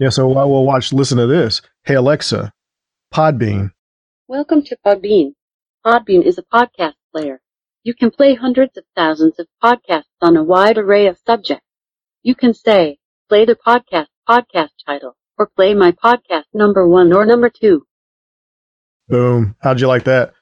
Yeah, 0.00 0.08
so 0.08 0.36
I 0.36 0.44
will 0.44 0.66
watch, 0.66 0.92
listen 0.92 1.18
to 1.18 1.26
this. 1.28 1.62
Hey, 1.84 1.94
Alexa, 1.94 2.52
Podbean. 3.14 3.70
Welcome 4.26 4.64
to 4.64 4.76
Podbean. 4.84 5.34
Podbean 5.86 6.24
is 6.24 6.36
a 6.36 6.42
podcast 6.42 6.94
player. 7.12 7.40
You 7.84 7.94
can 7.94 8.10
play 8.10 8.34
hundreds 8.34 8.76
of 8.76 8.82
thousands 8.96 9.38
of 9.38 9.46
podcasts 9.62 10.10
on 10.20 10.36
a 10.36 10.42
wide 10.42 10.78
array 10.78 11.06
of 11.06 11.16
subjects. 11.24 11.64
You 12.24 12.34
can 12.34 12.54
say, 12.54 12.98
play 13.28 13.44
the 13.44 13.54
podcast 13.54 14.08
podcast 14.28 14.70
title, 14.84 15.16
or 15.38 15.46
play 15.54 15.74
my 15.74 15.92
podcast 15.92 16.46
number 16.52 16.88
one 16.88 17.12
or 17.12 17.24
number 17.24 17.48
two. 17.48 17.86
Boom. 19.06 19.54
How'd 19.60 19.80
you 19.80 19.86
like 19.86 20.02
that? 20.04 20.32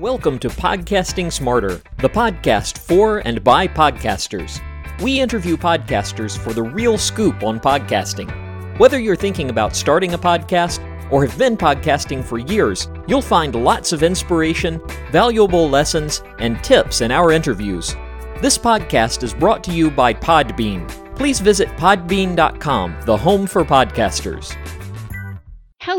Welcome 0.00 0.40
to 0.40 0.48
Podcasting 0.48 1.32
Smarter, 1.32 1.80
the 1.98 2.08
podcast 2.08 2.78
for 2.78 3.18
and 3.18 3.44
by 3.44 3.68
podcasters. 3.68 4.60
We 5.00 5.20
interview 5.20 5.56
podcasters 5.56 6.36
for 6.36 6.52
the 6.52 6.64
real 6.64 6.98
scoop 6.98 7.44
on 7.44 7.60
podcasting. 7.60 8.49
Whether 8.80 8.98
you're 8.98 9.14
thinking 9.14 9.50
about 9.50 9.76
starting 9.76 10.14
a 10.14 10.18
podcast 10.18 10.80
or 11.12 11.26
have 11.26 11.36
been 11.36 11.54
podcasting 11.54 12.24
for 12.24 12.38
years, 12.38 12.88
you'll 13.06 13.20
find 13.20 13.54
lots 13.54 13.92
of 13.92 14.02
inspiration, 14.02 14.80
valuable 15.12 15.68
lessons, 15.68 16.22
and 16.38 16.64
tips 16.64 17.02
in 17.02 17.10
our 17.10 17.30
interviews. 17.30 17.94
This 18.40 18.56
podcast 18.56 19.22
is 19.22 19.34
brought 19.34 19.62
to 19.64 19.70
you 19.70 19.90
by 19.90 20.14
Podbean. 20.14 20.88
Please 21.14 21.40
visit 21.40 21.68
podbean.com, 21.76 22.96
the 23.04 23.18
home 23.18 23.46
for 23.46 23.66
podcasters. 23.66 24.56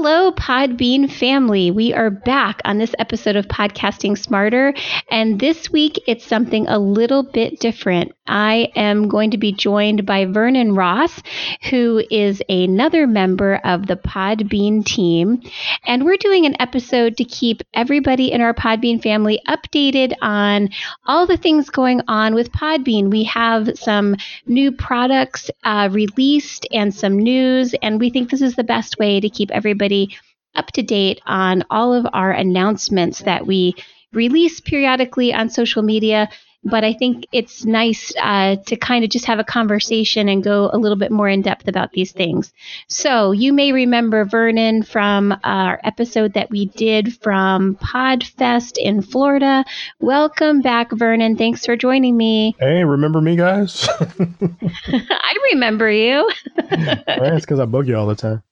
Hello, 0.04 0.32
Podbean 0.32 1.12
family. 1.12 1.70
We 1.70 1.94
are 1.94 2.10
back 2.10 2.60
on 2.66 2.80
this 2.80 2.96
episode 2.98 3.36
of 3.36 3.48
Podcasting 3.48 4.18
Smarter. 4.18 4.74
And 5.12 5.40
this 5.40 5.70
week, 5.70 6.02
it's 6.08 6.26
something 6.26 6.68
a 6.68 6.80
little 6.80 7.22
bit 7.22 7.60
different. 7.60 8.14
I 8.26 8.72
am 8.76 9.10
going 9.10 9.30
to 9.32 9.38
be 9.38 9.52
joined 9.52 10.08
by 10.08 10.26
Vernon 10.26 10.74
Ross, 10.74 11.22
who 11.70 12.02
is 12.10 12.42
another 12.50 13.06
member 13.06 13.60
of 13.64 13.86
the 13.86 13.96
Podbean 13.96 14.84
team. 14.84 15.44
And 15.86 16.04
we're 16.04 16.18
doing 16.18 16.48
an 16.48 16.60
episode 16.60 17.18
to 17.18 17.24
keep 17.24 17.62
everybody 17.76 18.32
in 18.32 18.42
our 18.42 18.56
Podbean 18.56 19.04
family 19.04 19.40
updated 19.48 20.14
on 20.20 20.70
all 21.06 21.28
the 21.28 21.38
things 21.38 21.70
going 21.70 22.02
on 22.08 22.34
with 22.34 22.52
Podbean. 22.52 23.12
We 23.12 23.26
have 23.26 23.78
some 23.78 24.16
new 24.48 24.72
products 24.72 25.52
uh, 25.64 25.90
released 25.92 26.66
and 26.72 26.92
some 26.92 27.20
news, 27.20 27.76
and 27.84 28.00
we 28.00 28.10
think 28.10 28.32
this 28.32 28.42
is 28.42 28.56
the 28.56 28.64
best 28.64 28.98
way 28.98 29.20
to 29.20 29.30
keep 29.30 29.52
everybody 29.52 29.91
everybody 29.92 30.18
up 30.56 30.68
to 30.68 30.82
date 30.82 31.22
on 31.26 31.64
all 31.70 31.94
of 31.94 32.06
our 32.14 32.32
announcements 32.32 33.20
that 33.20 33.46
we 33.46 33.74
release 34.14 34.60
periodically 34.60 35.34
on 35.34 35.50
social 35.50 35.82
media. 35.82 36.30
But 36.64 36.84
I 36.84 36.94
think 36.94 37.26
it's 37.32 37.66
nice 37.66 38.14
uh, 38.22 38.58
to 38.68 38.76
kind 38.76 39.04
of 39.04 39.10
just 39.10 39.26
have 39.26 39.40
a 39.40 39.44
conversation 39.44 40.30
and 40.30 40.44
go 40.44 40.70
a 40.72 40.78
little 40.78 40.98
bit 40.98 41.10
more 41.10 41.28
in 41.28 41.42
depth 41.42 41.68
about 41.68 41.92
these 41.92 42.12
things. 42.12 42.54
So, 42.88 43.32
you 43.32 43.52
may 43.52 43.72
remember 43.72 44.26
Vernon 44.26 44.84
from 44.84 45.36
our 45.44 45.80
episode 45.84 46.34
that 46.34 46.52
we 46.52 46.68
did 46.68 47.20
from 47.24 47.78
PodFest 47.78 48.78
in 48.78 49.02
Florida. 49.02 49.66
Welcome 50.00 50.62
back, 50.62 50.92
Vernon. 50.92 51.36
Thanks 51.36 51.66
for 51.66 51.76
joining 51.76 52.16
me. 52.16 52.56
Hey, 52.60 52.84
remember 52.84 53.22
me, 53.22 53.36
guys? 53.36 53.90
I 54.00 55.36
remember 55.54 55.90
you. 55.90 56.30
That's 56.70 57.44
because 57.44 57.60
I 57.60 57.66
bug 57.66 57.88
you 57.88 57.98
all 57.98 58.06
the 58.06 58.14
time. 58.14 58.44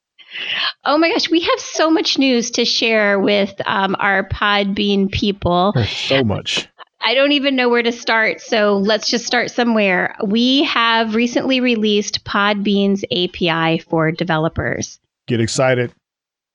Oh 0.85 0.97
my 0.97 1.09
gosh, 1.11 1.29
we 1.29 1.41
have 1.41 1.59
so 1.59 1.89
much 1.89 2.17
news 2.17 2.51
to 2.51 2.65
share 2.65 3.19
with 3.19 3.53
um, 3.65 3.95
our 3.99 4.27
Podbean 4.27 5.11
people. 5.11 5.71
There's 5.75 5.89
so 5.89 6.23
much. 6.23 6.67
I 7.01 7.13
don't 7.13 7.31
even 7.31 7.55
know 7.55 7.69
where 7.69 7.83
to 7.83 7.91
start, 7.91 8.41
so 8.41 8.77
let's 8.77 9.09
just 9.09 9.25
start 9.25 9.51
somewhere. 9.51 10.15
We 10.25 10.63
have 10.65 11.15
recently 11.15 11.61
released 11.61 12.25
Podbean's 12.25 13.03
API 13.05 13.79
for 13.79 14.11
developers. 14.11 14.99
Get 15.27 15.39
excited. 15.39 15.93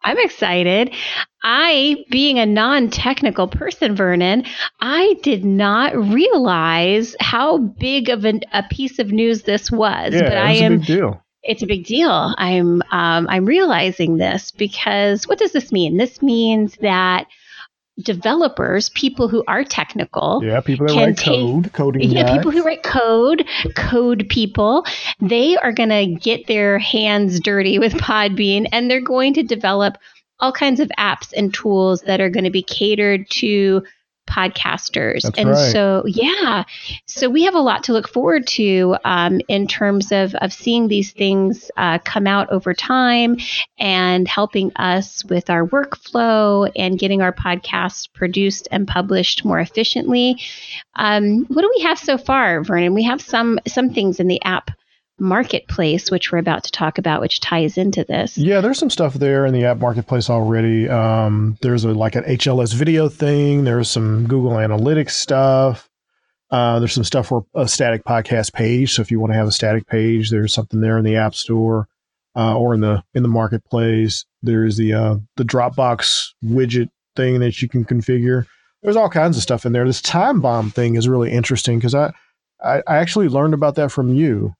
I'm 0.02 0.18
excited. 0.18 0.92
I, 1.42 2.04
being 2.10 2.38
a 2.38 2.44
non 2.44 2.90
technical 2.90 3.48
person, 3.48 3.96
Vernon, 3.96 4.44
I 4.80 5.14
did 5.22 5.46
not 5.46 5.96
realize 5.96 7.16
how 7.20 7.56
big 7.58 8.10
of 8.10 8.26
an, 8.26 8.42
a 8.52 8.62
piece 8.64 8.98
of 8.98 9.12
news 9.12 9.42
this 9.42 9.70
was. 9.70 10.12
Yeah, 10.12 10.22
but 10.22 10.32
it 10.32 10.38
I 10.38 10.52
am 10.52 10.74
a 10.74 10.76
big 10.76 10.86
deal 10.86 11.23
it's 11.44 11.62
a 11.62 11.66
big 11.66 11.84
deal. 11.84 12.34
I'm 12.38 12.82
um, 12.90 13.26
I'm 13.28 13.44
realizing 13.44 14.16
this 14.16 14.50
because 14.50 15.28
what 15.28 15.38
does 15.38 15.52
this 15.52 15.70
mean? 15.70 15.96
This 15.96 16.22
means 16.22 16.76
that 16.80 17.26
developers, 18.02 18.88
people 18.90 19.28
who 19.28 19.44
are 19.46 19.62
technical, 19.62 20.40
yeah, 20.42 20.60
people 20.60 20.86
that 20.86 20.96
write 20.96 21.16
take, 21.16 21.26
code, 21.26 21.72
coding, 21.72 22.10
yeah, 22.10 22.24
guys. 22.24 22.36
people 22.36 22.50
who 22.50 22.64
write 22.64 22.82
code, 22.82 23.46
code 23.76 24.26
people, 24.28 24.84
they 25.20 25.56
are 25.56 25.72
going 25.72 25.90
to 25.90 26.06
get 26.06 26.46
their 26.46 26.78
hands 26.78 27.38
dirty 27.40 27.78
with 27.84 27.92
Podbean, 27.94 28.66
and 28.72 28.90
they're 28.90 29.00
going 29.00 29.34
to 29.34 29.42
develop 29.42 29.98
all 30.40 30.52
kinds 30.52 30.80
of 30.80 30.90
apps 30.98 31.32
and 31.36 31.54
tools 31.54 32.02
that 32.02 32.20
are 32.20 32.30
going 32.30 32.44
to 32.44 32.50
be 32.50 32.62
catered 32.62 33.28
to 33.30 33.82
podcasters. 34.26 35.22
That's 35.22 35.38
and 35.38 35.50
right. 35.50 35.72
so, 35.72 36.04
yeah, 36.06 36.64
so 37.06 37.28
we 37.28 37.44
have 37.44 37.54
a 37.54 37.60
lot 37.60 37.84
to 37.84 37.92
look 37.92 38.08
forward 38.08 38.46
to 38.48 38.96
um, 39.04 39.40
in 39.48 39.66
terms 39.66 40.12
of, 40.12 40.34
of 40.36 40.52
seeing 40.52 40.88
these 40.88 41.12
things 41.12 41.70
uh, 41.76 41.98
come 41.98 42.26
out 42.26 42.50
over 42.50 42.74
time 42.74 43.36
and 43.78 44.26
helping 44.26 44.72
us 44.76 45.24
with 45.24 45.50
our 45.50 45.66
workflow 45.66 46.70
and 46.76 46.98
getting 46.98 47.22
our 47.22 47.32
podcasts 47.32 48.12
produced 48.12 48.68
and 48.70 48.88
published 48.88 49.44
more 49.44 49.60
efficiently. 49.60 50.40
Um, 50.96 51.44
what 51.46 51.62
do 51.62 51.72
we 51.76 51.82
have 51.84 51.98
so 51.98 52.18
far, 52.18 52.62
Vernon? 52.62 52.94
We 52.94 53.04
have 53.04 53.20
some 53.20 53.58
some 53.66 53.90
things 53.90 54.20
in 54.20 54.28
the 54.28 54.42
app 54.44 54.70
marketplace, 55.18 56.10
which 56.10 56.32
we're 56.32 56.38
about 56.38 56.64
to 56.64 56.70
talk 56.70 56.98
about, 56.98 57.20
which 57.20 57.40
ties 57.40 57.78
into 57.78 58.04
this. 58.04 58.36
Yeah, 58.36 58.60
there's 58.60 58.78
some 58.78 58.90
stuff 58.90 59.14
there 59.14 59.46
in 59.46 59.54
the 59.54 59.64
app 59.64 59.78
marketplace 59.78 60.28
already. 60.28 60.88
Um, 60.88 61.56
there's 61.62 61.84
a 61.84 61.92
like 61.92 62.16
an 62.16 62.24
HLS 62.24 62.74
video 62.74 63.08
thing. 63.08 63.64
There's 63.64 63.88
some 63.88 64.26
Google 64.26 64.52
Analytics 64.52 65.12
stuff. 65.12 65.88
Uh, 66.50 66.78
there's 66.78 66.92
some 66.92 67.04
stuff 67.04 67.28
for 67.28 67.46
a 67.54 67.66
static 67.66 68.04
podcast 68.04 68.52
page. 68.52 68.94
So 68.94 69.02
if 69.02 69.10
you 69.10 69.18
want 69.18 69.32
to 69.32 69.36
have 69.36 69.48
a 69.48 69.52
static 69.52 69.86
page, 69.86 70.30
there's 70.30 70.52
something 70.52 70.80
there 70.80 70.98
in 70.98 71.04
the 71.04 71.16
App 71.16 71.34
Store 71.34 71.88
uh, 72.36 72.56
or 72.56 72.74
in 72.74 72.80
the 72.80 73.02
in 73.14 73.22
the 73.22 73.28
marketplace. 73.28 74.24
There's 74.42 74.76
the 74.76 74.92
uh, 74.92 75.16
the 75.36 75.44
Dropbox 75.44 76.30
widget 76.44 76.90
thing 77.16 77.40
that 77.40 77.62
you 77.62 77.68
can 77.68 77.84
configure. 77.84 78.46
There's 78.82 78.96
all 78.96 79.08
kinds 79.08 79.36
of 79.36 79.42
stuff 79.42 79.64
in 79.64 79.72
there. 79.72 79.86
This 79.86 80.02
time 80.02 80.40
bomb 80.40 80.70
thing 80.70 80.96
is 80.96 81.08
really 81.08 81.30
interesting 81.32 81.78
because 81.78 81.94
I, 81.94 82.12
I 82.62 82.82
I 82.86 82.96
actually 82.96 83.28
learned 83.28 83.54
about 83.54 83.76
that 83.76 83.90
from 83.90 84.12
you. 84.14 84.54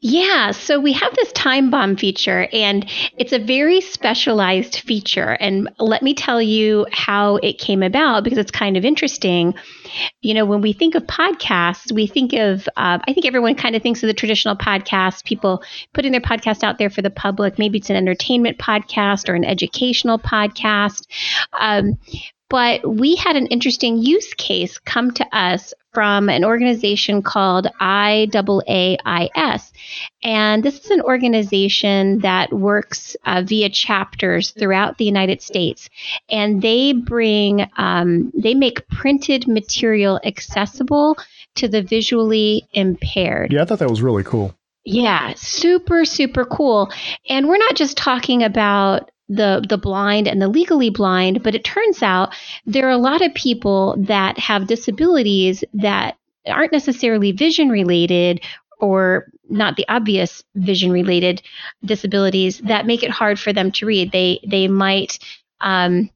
Yeah, 0.00 0.52
so 0.52 0.80
we 0.80 0.92
have 0.92 1.14
this 1.14 1.32
time 1.32 1.70
bomb 1.70 1.96
feature, 1.96 2.48
and 2.52 2.88
it's 3.18 3.32
a 3.32 3.38
very 3.38 3.80
specialized 3.80 4.76
feature. 4.80 5.36
And 5.38 5.68
let 5.78 6.02
me 6.02 6.14
tell 6.14 6.40
you 6.40 6.86
how 6.92 7.36
it 7.36 7.58
came 7.58 7.82
about 7.82 8.24
because 8.24 8.38
it's 8.38 8.50
kind 8.50 8.76
of 8.76 8.84
interesting. 8.84 9.54
You 10.22 10.34
know, 10.34 10.46
when 10.46 10.62
we 10.62 10.72
think 10.72 10.94
of 10.94 11.02
podcasts, 11.04 11.92
we 11.92 12.06
think 12.06 12.32
of, 12.32 12.66
uh, 12.76 12.98
I 13.06 13.12
think 13.12 13.26
everyone 13.26 13.54
kind 13.54 13.76
of 13.76 13.82
thinks 13.82 14.02
of 14.02 14.06
the 14.06 14.14
traditional 14.14 14.56
podcast, 14.56 15.24
people 15.24 15.62
putting 15.92 16.12
their 16.12 16.20
podcast 16.20 16.62
out 16.62 16.78
there 16.78 16.90
for 16.90 17.02
the 17.02 17.10
public. 17.10 17.58
Maybe 17.58 17.78
it's 17.78 17.90
an 17.90 17.96
entertainment 17.96 18.58
podcast 18.58 19.28
or 19.28 19.34
an 19.34 19.44
educational 19.44 20.18
podcast. 20.18 21.06
Um, 21.58 21.98
but 22.48 22.88
we 22.88 23.16
had 23.16 23.36
an 23.36 23.46
interesting 23.46 23.98
use 23.98 24.32
case 24.34 24.78
come 24.78 25.10
to 25.12 25.36
us 25.36 25.74
from 25.92 26.28
an 26.28 26.44
organization 26.44 27.22
called 27.22 27.66
IAAIS. 27.80 29.72
And 30.22 30.62
this 30.62 30.84
is 30.84 30.90
an 30.90 31.00
organization 31.00 32.18
that 32.18 32.52
works 32.52 33.16
uh, 33.24 33.42
via 33.46 33.70
chapters 33.70 34.50
throughout 34.50 34.98
the 34.98 35.06
United 35.06 35.40
States. 35.40 35.88
And 36.28 36.60
they 36.60 36.92
bring, 36.92 37.66
um, 37.78 38.30
they 38.36 38.54
make 38.54 38.86
printed 38.88 39.48
material 39.48 40.20
accessible 40.22 41.16
to 41.54 41.66
the 41.66 41.82
visually 41.82 42.68
impaired. 42.72 43.52
Yeah, 43.52 43.62
I 43.62 43.64
thought 43.64 43.78
that 43.78 43.90
was 43.90 44.02
really 44.02 44.24
cool. 44.24 44.54
Yeah, 44.84 45.32
super, 45.34 46.04
super 46.04 46.44
cool. 46.44 46.92
And 47.28 47.48
we're 47.48 47.56
not 47.56 47.74
just 47.74 47.96
talking 47.96 48.44
about 48.44 49.10
the 49.28 49.64
the 49.68 49.78
blind 49.78 50.28
and 50.28 50.40
the 50.40 50.48
legally 50.48 50.90
blind, 50.90 51.42
but 51.42 51.54
it 51.54 51.64
turns 51.64 52.02
out 52.02 52.34
there 52.64 52.86
are 52.86 52.90
a 52.90 52.98
lot 52.98 53.22
of 53.22 53.34
people 53.34 53.96
that 53.98 54.38
have 54.38 54.66
disabilities 54.66 55.64
that 55.74 56.16
aren't 56.46 56.72
necessarily 56.72 57.32
vision 57.32 57.68
related 57.68 58.40
or 58.78 59.26
not 59.48 59.76
the 59.76 59.86
obvious 59.88 60.44
vision 60.54 60.90
related 60.90 61.42
disabilities 61.84 62.58
that 62.58 62.86
make 62.86 63.02
it 63.02 63.10
hard 63.10 63.38
for 63.38 63.52
them 63.52 63.72
to 63.72 63.86
read. 63.86 64.12
They 64.12 64.40
they 64.46 64.68
might 64.68 65.18
um, 65.60 66.10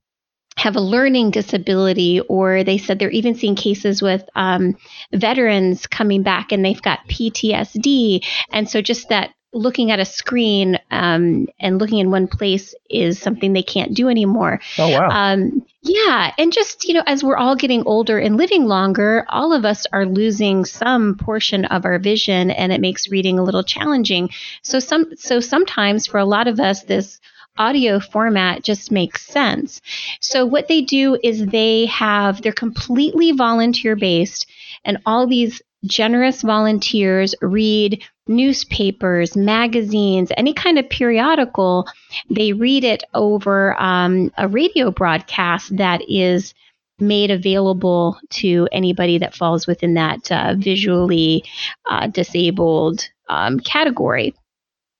have 0.56 0.76
a 0.76 0.80
learning 0.80 1.30
disability, 1.30 2.20
or 2.20 2.64
they 2.64 2.78
said 2.78 2.98
they're 2.98 3.10
even 3.10 3.34
seeing 3.34 3.54
cases 3.54 4.02
with 4.02 4.22
um, 4.34 4.76
veterans 5.12 5.86
coming 5.86 6.22
back 6.22 6.52
and 6.52 6.64
they've 6.64 6.82
got 6.82 7.08
PTSD. 7.08 8.24
And 8.52 8.68
so, 8.68 8.82
just 8.82 9.08
that 9.08 9.32
looking 9.52 9.90
at 9.90 9.98
a 9.98 10.04
screen 10.04 10.78
um, 10.90 11.48
and 11.58 11.78
looking 11.78 11.98
in 11.98 12.10
one 12.10 12.28
place 12.28 12.74
is 12.88 13.18
something 13.18 13.52
they 13.52 13.62
can't 13.62 13.94
do 13.94 14.08
anymore. 14.08 14.60
Oh 14.78 14.88
wow. 14.88 15.08
Um, 15.10 15.64
yeah, 15.82 16.32
and 16.36 16.52
just 16.52 16.84
you 16.84 16.94
know, 16.94 17.02
as 17.06 17.24
we're 17.24 17.36
all 17.36 17.56
getting 17.56 17.84
older 17.84 18.18
and 18.18 18.36
living 18.36 18.66
longer, 18.66 19.24
all 19.28 19.52
of 19.52 19.64
us 19.64 19.86
are 19.92 20.04
losing 20.04 20.64
some 20.64 21.16
portion 21.16 21.64
of 21.64 21.84
our 21.84 21.98
vision, 21.98 22.50
and 22.50 22.70
it 22.72 22.80
makes 22.80 23.10
reading 23.10 23.38
a 23.38 23.42
little 23.42 23.64
challenging. 23.64 24.30
So 24.62 24.78
some, 24.78 25.16
so 25.16 25.40
sometimes 25.40 26.06
for 26.06 26.18
a 26.18 26.24
lot 26.26 26.48
of 26.48 26.60
us, 26.60 26.82
this 26.82 27.18
audio 27.56 27.98
format 27.98 28.62
just 28.62 28.90
makes 28.90 29.26
sense. 29.26 29.80
So 30.20 30.44
what 30.44 30.68
they 30.68 30.82
do 30.82 31.18
is 31.22 31.46
they 31.46 31.86
have 31.86 32.42
they're 32.42 32.52
completely 32.52 33.32
volunteer 33.32 33.96
based, 33.96 34.46
and 34.84 34.98
all 35.06 35.26
these 35.26 35.62
generous 35.84 36.42
volunteers 36.42 37.34
read 37.40 38.02
newspapers, 38.30 39.36
magazines, 39.36 40.30
any 40.36 40.54
kind 40.54 40.78
of 40.78 40.88
periodical. 40.88 41.86
They 42.30 42.52
read 42.52 42.84
it 42.84 43.04
over 43.12 43.78
um, 43.80 44.32
a 44.38 44.48
radio 44.48 44.90
broadcast 44.90 45.76
that 45.76 46.00
is 46.08 46.54
made 46.98 47.30
available 47.30 48.18
to 48.30 48.68
anybody 48.72 49.18
that 49.18 49.34
falls 49.34 49.66
within 49.66 49.94
that 49.94 50.30
uh, 50.30 50.54
visually 50.56 51.44
uh, 51.88 52.06
disabled 52.06 53.08
um, 53.28 53.60
category. 53.60 54.34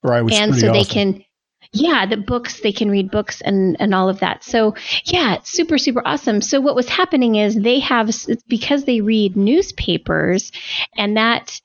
Right. 0.02 0.32
and 0.32 0.54
so 0.54 0.72
they 0.72 0.80
awesome. 0.80 0.92
can 0.92 1.24
yeah 1.72 2.06
the 2.06 2.16
books 2.16 2.60
they 2.60 2.72
can 2.72 2.90
read 2.90 3.10
books 3.10 3.42
and 3.42 3.76
and 3.78 3.94
all 3.94 4.08
of 4.08 4.20
that 4.20 4.42
so 4.42 4.74
yeah 5.04 5.34
it's 5.34 5.52
super 5.52 5.76
super 5.76 6.02
awesome 6.06 6.40
so 6.40 6.58
what 6.58 6.74
was 6.74 6.88
happening 6.88 7.34
is 7.34 7.54
they 7.54 7.78
have 7.78 8.10
because 8.48 8.84
they 8.84 9.02
read 9.02 9.36
newspapers 9.36 10.52
and 10.96 11.18
that 11.18 11.60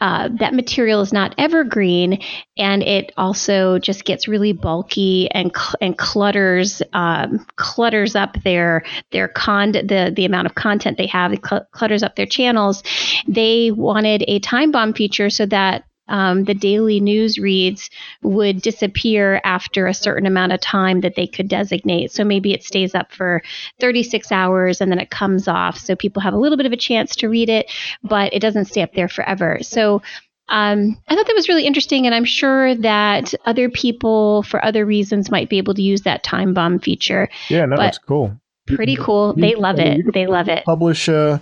uh, 0.00 0.28
that 0.38 0.52
material 0.52 1.00
is 1.00 1.12
not 1.12 1.34
evergreen, 1.38 2.20
and 2.58 2.82
it 2.82 3.12
also 3.16 3.78
just 3.78 4.04
gets 4.04 4.28
really 4.28 4.52
bulky 4.52 5.30
and 5.30 5.52
cl- 5.54 5.74
and 5.80 5.96
clutters 5.96 6.82
um, 6.92 7.46
clutters 7.56 8.16
up 8.16 8.36
their 8.42 8.84
their 9.12 9.28
con 9.28 9.72
the 9.72 10.12
the 10.14 10.24
amount 10.24 10.46
of 10.46 10.54
content 10.54 10.98
they 10.98 11.06
have. 11.06 11.32
It 11.32 11.46
cl- 11.46 11.66
clutters 11.70 12.02
up 12.02 12.16
their 12.16 12.26
channels. 12.26 12.82
They 13.28 13.70
wanted 13.70 14.24
a 14.26 14.40
time 14.40 14.72
bomb 14.72 14.94
feature 14.94 15.30
so 15.30 15.46
that 15.46 15.84
um, 16.08 16.44
the 16.44 16.54
daily 16.54 17.00
news 17.00 17.38
reads 17.38 17.90
would 18.22 18.60
disappear 18.62 19.40
after 19.44 19.86
a 19.86 19.94
certain 19.94 20.26
amount 20.26 20.52
of 20.52 20.60
time 20.60 21.00
that 21.00 21.14
they 21.16 21.26
could 21.26 21.48
designate. 21.48 22.12
So 22.12 22.24
maybe 22.24 22.52
it 22.52 22.62
stays 22.62 22.94
up 22.94 23.12
for 23.12 23.42
36 23.80 24.30
hours 24.30 24.80
and 24.80 24.90
then 24.90 24.98
it 24.98 25.10
comes 25.10 25.48
off. 25.48 25.78
So 25.78 25.96
people 25.96 26.22
have 26.22 26.34
a 26.34 26.38
little 26.38 26.56
bit 26.56 26.66
of 26.66 26.72
a 26.72 26.76
chance 26.76 27.16
to 27.16 27.28
read 27.28 27.48
it, 27.48 27.70
but 28.02 28.32
it 28.34 28.40
doesn't 28.40 28.66
stay 28.66 28.82
up 28.82 28.92
there 28.94 29.08
forever. 29.08 29.58
So 29.62 30.02
um, 30.48 31.00
I 31.08 31.14
thought 31.14 31.26
that 31.26 31.34
was 31.34 31.48
really 31.48 31.64
interesting, 31.64 32.04
and 32.04 32.14
I'm 32.14 32.26
sure 32.26 32.74
that 32.74 33.32
other 33.46 33.70
people, 33.70 34.42
for 34.42 34.62
other 34.62 34.84
reasons, 34.84 35.30
might 35.30 35.48
be 35.48 35.56
able 35.56 35.72
to 35.72 35.80
use 35.82 36.02
that 36.02 36.22
time 36.22 36.52
bomb 36.52 36.80
feature. 36.80 37.30
Yeah, 37.48 37.64
no, 37.64 37.76
but- 37.76 37.82
that's 37.82 37.98
cool. 37.98 38.38
Pretty 38.66 38.96
cool. 38.96 39.34
You- 39.36 39.42
They 39.42 39.54
love 39.54 39.78
I 39.78 39.84
mean, 39.84 40.08
it. 40.08 40.12
They 40.14 40.26
love 40.26 40.48
it. 40.48 40.64
Publish 40.64 41.08
a, 41.08 41.40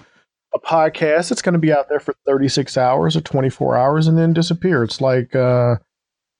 a 0.54 0.58
podcast. 0.58 1.30
It's 1.30 1.42
going 1.42 1.54
to 1.54 1.58
be 1.58 1.72
out 1.72 1.88
there 1.88 2.00
for 2.00 2.14
36 2.26 2.76
hours 2.76 3.16
or 3.16 3.20
24 3.20 3.76
hours 3.76 4.06
and 4.06 4.18
then 4.18 4.32
disappear. 4.32 4.82
It's 4.82 5.00
like 5.00 5.34
uh, 5.34 5.76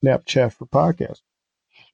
Snapchat 0.05 0.53
for 0.55 0.67
podcasts. 0.67 1.21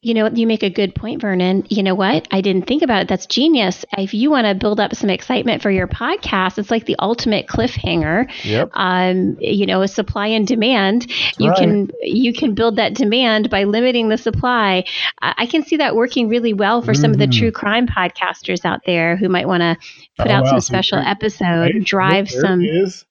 You 0.01 0.15
know, 0.15 0.29
you 0.33 0.47
make 0.47 0.63
a 0.63 0.71
good 0.71 0.95
point, 0.95 1.21
Vernon. 1.21 1.67
You 1.71 1.83
know 1.83 1.97
what? 1.97 2.29
I 2.31 2.41
didn't 2.41 2.69
think 2.69 2.83
about 2.83 3.03
it. 3.03 3.09
That's 3.09 3.27
genius. 3.27 3.85
If 3.97 4.15
you 4.15 4.31
want 4.31 4.47
to 4.47 4.55
build 4.55 4.79
up 4.79 4.95
some 4.95 5.11
excitement 5.11 5.61
for 5.61 5.73
your 5.73 5.89
podcast, 5.89 6.57
it's 6.57 6.71
like 6.71 6.87
the 6.87 6.95
ultimate 7.01 7.49
cliffhanger. 7.49 8.31
Yep. 8.45 8.71
Um, 8.75 9.37
you 9.41 9.67
know, 9.67 9.83
a 9.83 9.89
supply 9.89 10.29
and 10.29 10.47
demand. 10.47 11.11
you 11.39 11.49
right. 11.51 11.59
can 11.59 11.91
you 12.01 12.33
can 12.33 12.55
build 12.55 12.77
that 12.77 12.95
demand 12.95 13.51
by 13.51 13.65
limiting 13.65 14.09
the 14.09 14.19
supply. 14.19 14.85
I, 15.21 15.35
I 15.39 15.47
can 15.47 15.65
see 15.65 15.79
that 15.79 15.97
working 15.97 16.29
really 16.29 16.53
well 16.53 16.81
for 16.81 16.95
some 16.95 17.11
of 17.11 17.19
the 17.19 17.27
Mhm. 17.27 17.37
true 17.37 17.51
crime 17.51 17.89
podcasters 17.89 18.65
out 18.65 18.83
there 18.87 19.17
who 19.17 19.29
might 19.29 19.49
want 19.49 19.63
to 19.63 19.77
put 20.17 20.29
Oh, 20.29 20.33
out 20.35 20.45
wow. 20.45 20.51
some 20.51 20.61
special 20.61 20.99
episode, 20.99 21.85
drive 21.85 22.29
There 22.31 22.41
some 22.41 22.61
is. 22.63 23.05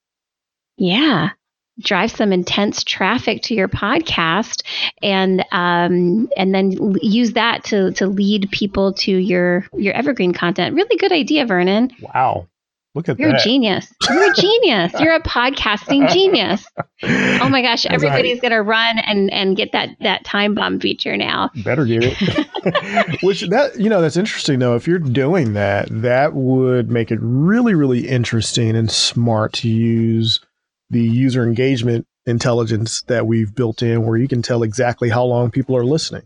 yeah 0.77 1.31
drive 1.79 2.11
some 2.11 2.33
intense 2.33 2.83
traffic 2.83 3.41
to 3.43 3.53
your 3.53 3.67
podcast 3.67 4.63
and 5.01 5.45
um, 5.51 6.27
and 6.35 6.53
then 6.53 6.71
use 7.01 7.33
that 7.33 7.63
to 7.65 7.91
to 7.93 8.07
lead 8.07 8.49
people 8.51 8.93
to 8.93 9.11
your 9.11 9.65
your 9.73 9.93
evergreen 9.93 10.33
content 10.33 10.75
really 10.75 10.97
good 10.97 11.11
idea 11.11 11.45
vernon 11.45 11.91
Wow. 12.01 12.47
Look 12.95 13.09
at 13.09 13.17
that. 13.17 13.21
you're 13.21 13.35
a 13.35 13.39
genius 13.39 13.93
you're 14.09 14.31
a 14.31 14.33
genius 14.33 14.91
you're 14.99 15.13
a 15.13 15.21
podcasting 15.21 16.11
genius 16.11 16.65
oh 17.03 17.47
my 17.49 17.61
gosh 17.61 17.85
everybody's 17.85 18.41
gonna 18.41 18.63
run 18.63 18.97
and 18.97 19.31
and 19.31 19.55
get 19.55 19.71
that 19.73 19.89
that 20.01 20.23
time 20.25 20.55
bomb 20.55 20.79
feature 20.79 21.15
now 21.15 21.51
Better 21.63 21.85
get 21.85 22.03
it. 22.03 23.21
Which 23.23 23.41
that 23.49 23.79
you 23.79 23.89
know 23.89 24.01
that's 24.01 24.17
interesting 24.17 24.57
though. 24.59 24.75
If 24.75 24.87
you're 24.87 24.97
doing 24.99 25.53
that, 25.53 25.87
that 25.91 26.33
would 26.33 26.89
make 26.89 27.11
it 27.11 27.19
really 27.21 27.75
really 27.75 28.07
interesting 28.07 28.75
and 28.75 28.89
smart 28.89 29.53
to 29.53 29.69
use 29.69 30.39
the 30.89 31.01
user 31.01 31.43
engagement 31.43 32.05
intelligence 32.25 33.03
that 33.07 33.25
we've 33.25 33.53
built 33.55 33.81
in, 33.81 34.05
where 34.05 34.17
you 34.17 34.27
can 34.27 34.41
tell 34.41 34.63
exactly 34.63 35.09
how 35.09 35.23
long 35.23 35.51
people 35.51 35.75
are 35.75 35.85
listening. 35.85 36.23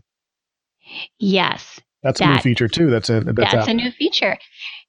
yes 1.18 1.80
That's 2.02 2.20
a 2.20 2.26
new 2.26 2.38
feature 2.38 2.68
too. 2.68 2.90
That's 2.90 3.10
in, 3.10 3.24
that's, 3.34 3.52
that's 3.52 3.68
a 3.68 3.74
new 3.74 3.90
feature 3.92 4.36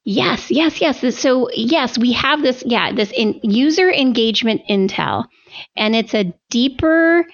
yes 0.05 0.51
yes 0.51 0.81
yes 0.81 1.17
so 1.17 1.49
yes 1.53 1.97
we 1.97 2.11
have 2.11 2.41
this 2.41 2.63
yeah 2.65 2.91
this 2.91 3.11
in 3.15 3.39
user 3.41 3.89
engagement 3.89 4.61
intel 4.69 5.25
and 5.77 5.95
it's 5.95 6.13
a 6.13 6.33
deeper 6.49 7.25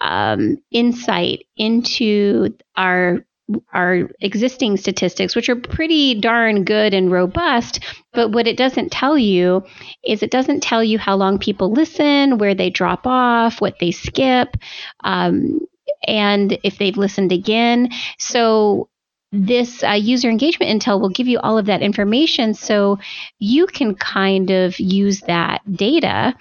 um, 0.00 0.58
insight 0.70 1.44
into 1.56 2.54
our 2.76 3.24
our 3.72 4.10
existing 4.20 4.76
statistics 4.76 5.34
which 5.34 5.48
are 5.48 5.56
pretty 5.56 6.20
darn 6.20 6.64
good 6.64 6.92
and 6.92 7.10
robust 7.10 7.80
but 8.12 8.30
what 8.30 8.46
it 8.46 8.56
doesn't 8.56 8.92
tell 8.92 9.16
you 9.16 9.64
is 10.04 10.22
it 10.22 10.30
doesn't 10.30 10.62
tell 10.62 10.84
you 10.84 10.98
how 10.98 11.16
long 11.16 11.38
people 11.38 11.72
listen 11.72 12.38
where 12.38 12.54
they 12.54 12.68
drop 12.68 13.06
off 13.06 13.60
what 13.60 13.78
they 13.80 13.90
skip 13.90 14.56
um, 15.04 15.60
and 16.06 16.58
if 16.62 16.78
they've 16.78 16.96
listened 16.96 17.32
again. 17.32 17.90
So 18.18 18.88
this 19.30 19.82
uh, 19.84 19.92
user 19.92 20.30
engagement 20.30 20.82
intel 20.82 21.00
will 21.00 21.10
give 21.10 21.28
you 21.28 21.38
all 21.38 21.58
of 21.58 21.66
that 21.66 21.82
information 21.82 22.54
so 22.54 22.98
you 23.38 23.66
can 23.66 23.94
kind 23.94 24.50
of 24.50 24.80
use 24.80 25.20
that 25.22 25.60
data 25.70 26.34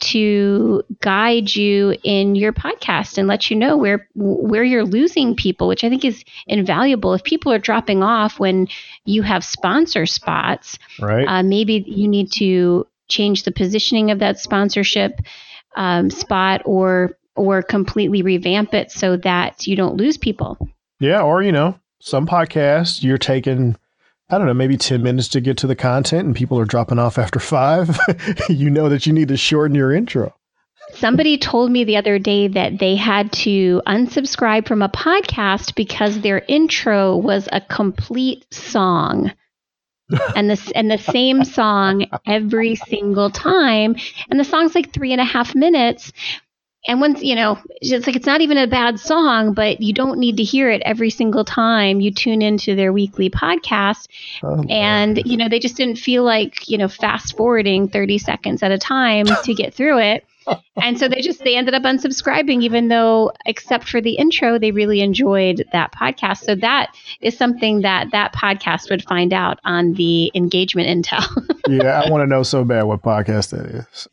to 0.00 0.82
guide 1.00 1.54
you 1.54 1.94
in 2.02 2.34
your 2.34 2.52
podcast 2.52 3.18
and 3.18 3.28
let 3.28 3.50
you 3.50 3.56
know 3.56 3.76
where 3.76 4.08
where 4.14 4.64
you're 4.64 4.84
losing 4.84 5.36
people 5.36 5.68
which 5.68 5.84
i 5.84 5.88
think 5.88 6.04
is 6.04 6.24
invaluable 6.46 7.14
if 7.14 7.22
people 7.22 7.52
are 7.52 7.58
dropping 7.58 8.02
off 8.02 8.40
when 8.40 8.66
you 9.04 9.22
have 9.22 9.44
sponsor 9.44 10.06
spots 10.06 10.78
right. 11.00 11.26
uh, 11.28 11.42
maybe 11.42 11.84
you 11.86 12.08
need 12.08 12.32
to 12.32 12.86
change 13.08 13.42
the 13.42 13.52
positioning 13.52 14.10
of 14.10 14.20
that 14.20 14.38
sponsorship 14.38 15.20
um, 15.76 16.10
spot 16.10 16.62
or 16.64 17.16
or 17.36 17.62
completely 17.62 18.22
revamp 18.22 18.74
it 18.74 18.90
so 18.90 19.16
that 19.16 19.66
you 19.66 19.76
don't 19.76 19.96
lose 19.96 20.18
people 20.18 20.58
Yeah, 20.98 21.22
or 21.22 21.42
you 21.42 21.52
know, 21.52 21.78
some 22.00 22.26
podcasts 22.26 23.02
you're 23.02 23.18
taking 23.18 23.76
I 24.32 24.38
don't 24.38 24.46
know, 24.46 24.54
maybe 24.54 24.76
10 24.76 25.02
minutes 25.02 25.26
to 25.28 25.40
get 25.40 25.56
to 25.58 25.66
the 25.66 25.74
content 25.74 26.24
and 26.24 26.36
people 26.36 26.58
are 26.58 26.64
dropping 26.64 27.00
off 27.00 27.18
after 27.18 27.40
5. 27.40 27.98
you 28.48 28.70
know 28.70 28.88
that 28.88 29.04
you 29.04 29.12
need 29.12 29.28
to 29.28 29.36
shorten 29.36 29.74
your 29.74 29.92
intro. 29.92 30.34
Somebody 30.94 31.36
told 31.36 31.70
me 31.70 31.82
the 31.82 31.96
other 31.96 32.18
day 32.18 32.46
that 32.48 32.78
they 32.78 32.94
had 32.94 33.32
to 33.32 33.82
unsubscribe 33.86 34.68
from 34.68 34.82
a 34.82 34.88
podcast 34.88 35.74
because 35.74 36.20
their 36.20 36.44
intro 36.46 37.16
was 37.16 37.48
a 37.50 37.60
complete 37.60 38.46
song. 38.52 39.32
and 40.34 40.50
this 40.50 40.70
and 40.72 40.90
the 40.90 40.98
same 40.98 41.44
song 41.44 42.06
every 42.26 42.74
single 42.74 43.30
time. 43.30 43.96
And 44.28 44.38
the 44.38 44.44
song's 44.44 44.74
like 44.74 44.92
three 44.92 45.12
and 45.12 45.20
a 45.20 45.24
half 45.24 45.54
minutes. 45.54 46.12
And 46.86 47.00
once 47.00 47.22
you 47.22 47.34
know, 47.34 47.58
it's 47.80 48.06
like 48.06 48.16
it's 48.16 48.26
not 48.26 48.40
even 48.40 48.56
a 48.56 48.66
bad 48.66 48.98
song, 48.98 49.52
but 49.52 49.80
you 49.82 49.92
don't 49.92 50.18
need 50.18 50.38
to 50.38 50.42
hear 50.42 50.70
it 50.70 50.82
every 50.84 51.10
single 51.10 51.44
time 51.44 52.00
you 52.00 52.10
tune 52.10 52.40
into 52.40 52.74
their 52.74 52.92
weekly 52.92 53.28
podcast. 53.28 54.08
Oh, 54.42 54.64
and 54.68 55.20
you 55.26 55.36
know 55.36 55.48
they 55.48 55.58
just 55.58 55.76
didn't 55.76 55.96
feel 55.96 56.24
like 56.24 56.68
you 56.68 56.78
know 56.78 56.88
fast 56.88 57.36
forwarding 57.36 57.88
30 57.88 58.18
seconds 58.18 58.62
at 58.62 58.72
a 58.72 58.78
time 58.78 59.26
to 59.44 59.54
get 59.54 59.74
through 59.74 59.98
it 59.98 60.24
and 60.76 60.98
so 60.98 61.08
they 61.08 61.20
just 61.20 61.42
they 61.44 61.56
ended 61.56 61.74
up 61.74 61.82
unsubscribing 61.82 62.62
even 62.62 62.88
though 62.88 63.32
except 63.46 63.88
for 63.88 64.00
the 64.00 64.14
intro 64.14 64.58
they 64.58 64.70
really 64.70 65.00
enjoyed 65.00 65.64
that 65.72 65.92
podcast 65.92 66.38
so 66.38 66.54
that 66.54 66.94
is 67.20 67.36
something 67.36 67.82
that 67.82 68.08
that 68.12 68.32
podcast 68.34 68.88
would 68.90 69.02
find 69.04 69.32
out 69.32 69.58
on 69.64 69.92
the 69.94 70.30
engagement 70.34 70.88
intel 70.88 71.24
yeah, 71.68 72.02
I 72.02 72.10
want 72.10 72.22
to 72.22 72.26
know 72.26 72.42
so 72.42 72.64
bad 72.64 72.84
what 72.84 73.02
podcast 73.02 73.50
that 73.50 73.66
is. 73.66 74.08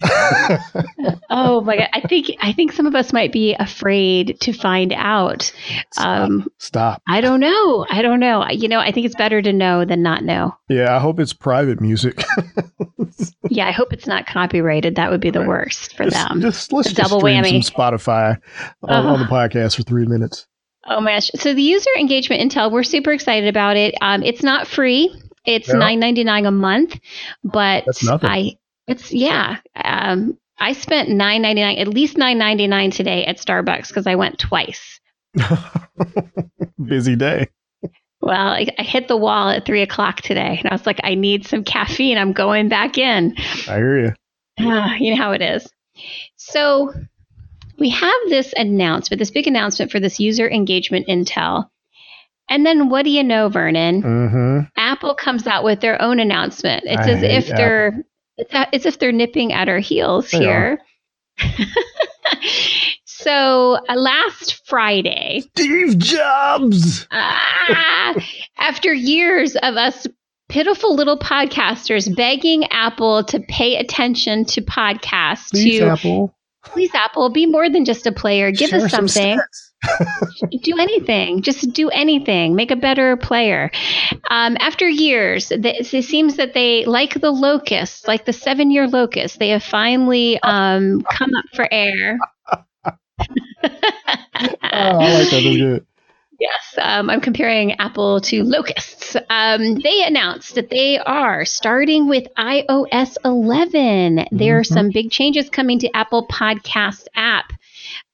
oh 1.30 1.62
my 1.62 1.78
god 1.78 1.90
i 1.94 2.02
think 2.02 2.28
i 2.42 2.52
think 2.54 2.72
some 2.72 2.86
of 2.86 2.96
us 2.96 3.12
might 3.14 3.32
be 3.32 3.54
afraid 3.56 4.38
to 4.42 4.54
find 4.54 4.94
out 4.94 5.52
um 5.98 6.48
Stop. 6.58 7.02
i 7.08 7.22
don't 7.22 7.40
know 7.40 7.86
i 7.90 8.02
don't 8.02 8.20
know 8.20 8.46
you 8.50 8.68
know 8.68 8.80
i 8.80 8.92
think 8.92 9.06
it's 9.06 9.16
better 9.16 9.42
to 9.42 9.54
know 9.54 9.86
than 9.86 10.02
not 10.02 10.24
know 10.24 10.56
Yeah, 10.70 10.96
I 10.96 11.00
hope 11.00 11.20
it's 11.20 11.34
private 11.34 11.80
music. 11.82 12.24
yeah 13.50 13.68
i 13.68 13.72
hope 13.72 13.94
it's 13.94 14.08
not 14.08 14.26
copyrighted 14.28 14.96
that 14.96 15.10
would 15.12 15.22
be 15.22 15.30
the 15.32 15.40
Right. 15.40 15.48
worst 15.48 15.96
for 15.96 16.10
them 16.10 16.27
um, 16.30 16.42
just 16.42 16.72
let's 16.74 16.92
just 16.92 16.98
double 17.10 17.22
whammy. 17.22 17.64
some 17.64 17.76
Spotify 17.76 18.38
on, 18.84 19.06
on 19.06 19.20
the 19.20 19.26
podcast 19.26 19.76
for 19.76 19.84
three 19.84 20.06
minutes. 20.06 20.48
Oh 20.86 21.02
my 21.02 21.14
gosh! 21.14 21.30
So 21.36 21.54
the 21.54 21.62
user 21.62 21.90
engagement 21.98 22.42
intel, 22.52 22.72
we're 22.72 22.84
super 22.84 23.12
excited 23.12 23.50
about 23.50 23.76
it. 23.78 23.96
Um, 24.02 24.24
it's 24.24 24.44
not 24.44 24.68
free; 24.68 25.14
it's 25.46 25.68
Yeah. 25.68 25.76
nine 25.76 26.00
ninety 26.00 26.24
nine 26.24 26.46
a 26.46 26.52
month, 26.52 27.00
but 27.44 27.84
That's 27.86 28.04
nothing. 28.04 28.30
I 28.30 28.52
it's 28.88 29.12
yeah. 29.12 29.58
Um, 29.76 30.38
I 30.60 30.74
spent 30.74 31.10
nine 31.10 31.42
ninety 31.42 31.62
nine, 31.62 31.78
at 31.78 31.88
least 31.88 32.18
nine 32.18 32.38
ninety 32.38 32.68
nine 32.68 32.92
today 32.92 33.26
at 33.26 33.38
Starbucks 33.38 33.90
because 33.90 34.08
I 34.08 34.16
went 34.16 34.40
twice. 34.40 35.00
Busy 36.84 37.16
day. 37.16 37.48
Well, 38.22 38.48
I, 38.48 38.66
I 38.80 38.84
hit 38.84 39.08
the 39.08 39.18
wall 39.18 39.50
at 39.50 39.66
three 39.66 39.82
o'clock 39.82 40.22
today, 40.22 40.58
and 40.60 40.70
I 40.70 40.74
was 40.74 40.86
like, 40.86 41.00
I 41.04 41.16
need 41.16 41.46
some 41.46 41.64
caffeine. 41.64 42.18
I'm 42.18 42.34
going 42.34 42.68
back 42.70 42.98
in. 42.98 43.36
I 43.70 43.76
hear 43.76 44.06
you. 44.06 44.14
Ah, 44.60 44.96
you 45.00 45.12
know 45.16 45.22
how 45.22 45.32
it 45.34 45.42
is. 45.42 45.68
So 46.36 46.94
we 47.78 47.90
have 47.90 48.22
this 48.30 48.54
announcement, 48.56 49.20
this 49.20 49.32
big 49.32 49.48
announcement 49.48 49.92
for 49.92 50.00
this 50.00 50.20
user 50.20 50.50
engagement 50.50 51.08
intel. 51.08 51.70
And 52.50 52.66
then 52.66 52.90
what 52.90 53.04
do 53.04 53.10
you 53.10 53.24
know, 53.24 53.50
Vernon? 53.50 54.02
Mm-hmm. 54.02 54.60
Apple 54.78 55.16
comes 55.16 55.48
out 55.48 55.64
with 55.64 55.82
their 55.82 56.02
own 56.02 56.20
announcement. 56.20 56.84
It's 56.86 57.08
I 57.08 57.12
as 57.12 57.24
if 57.24 57.48
they're 57.48 58.04
it's 58.38 58.54
as 58.54 58.86
if 58.86 59.00
they're 59.00 59.12
nipping 59.12 59.52
at 59.52 59.68
our 59.68 59.80
heels 59.80 60.32
They 60.32 60.40
here. 60.40 60.80
so 63.06 63.80
uh, 63.90 63.96
last 63.96 64.66
Friday, 64.66 65.42
Steve 65.56 65.98
Jobs. 65.98 67.08
ah, 67.12 68.16
after 68.58 68.94
years 68.94 69.56
of 69.56 69.76
us 69.76 70.08
pitiful 70.50 70.96
little 70.96 71.18
podcasters 71.18 72.14
begging 72.16 72.66
Apple 72.72 73.24
to 73.26 73.40
pay 73.40 73.76
attention 73.78 74.46
to 74.46 74.62
podcasts, 74.62 75.52
Please, 75.52 75.80
to 75.80 75.88
Apple. 75.90 76.36
please 76.66 76.92
Apple 76.94 77.30
be 77.30 77.46
more 77.46 77.70
than 77.70 77.86
just 77.86 78.06
a 78.08 78.12
player, 78.12 78.52
give 78.52 78.70
Share 78.70 78.86
us 78.86 78.92
something. 78.92 79.38
stats. 79.40 79.64
do 80.64 80.76
anything 80.80 81.44
just 81.44 81.72
do 81.72 81.88
anything 81.90 82.56
make 82.56 82.72
a 82.72 82.76
better 82.76 83.16
player 83.16 83.70
um, 84.32 84.58
after 84.60 84.90
years 84.90 85.50
th- 85.50 85.94
it 85.94 86.04
seems 86.04 86.38
that 86.38 86.56
they 86.56 86.84
like 86.86 87.22
the 87.22 87.30
locusts 87.30 88.08
like 88.08 88.26
the 88.26 88.34
seven 88.34 88.72
year 88.72 88.88
locust 88.88 89.38
they 89.38 89.50
have 89.50 89.62
finally 89.64 90.40
um, 90.42 91.02
come 91.12 91.30
up 91.36 91.46
for 91.54 91.68
air 91.72 92.18
Oh, 93.64 95.00
I 95.00 95.14
like 95.14 95.30
that. 95.30 95.42
That's 95.44 95.58
good. 95.58 95.86
Yes, 96.40 96.76
um, 96.80 97.10
I'm 97.10 97.22
comparing 97.22 97.80
Apple 97.80 98.22
to 98.22 98.44
locusts. 98.44 99.16
Um, 99.30 99.76
they 99.76 100.04
announced 100.04 100.56
that 100.56 100.70
they 100.70 101.00
are 101.00 101.46
starting 101.46 102.08
with 102.08 102.28
iOS 102.38 103.18
11. 103.26 104.28
There 104.32 104.60
are 104.60 104.64
some 104.64 104.90
big 104.92 105.10
changes 105.10 105.50
coming 105.50 105.80
to 105.80 105.96
Apple 105.96 106.28
Podcast 106.28 107.08
app. 107.16 107.52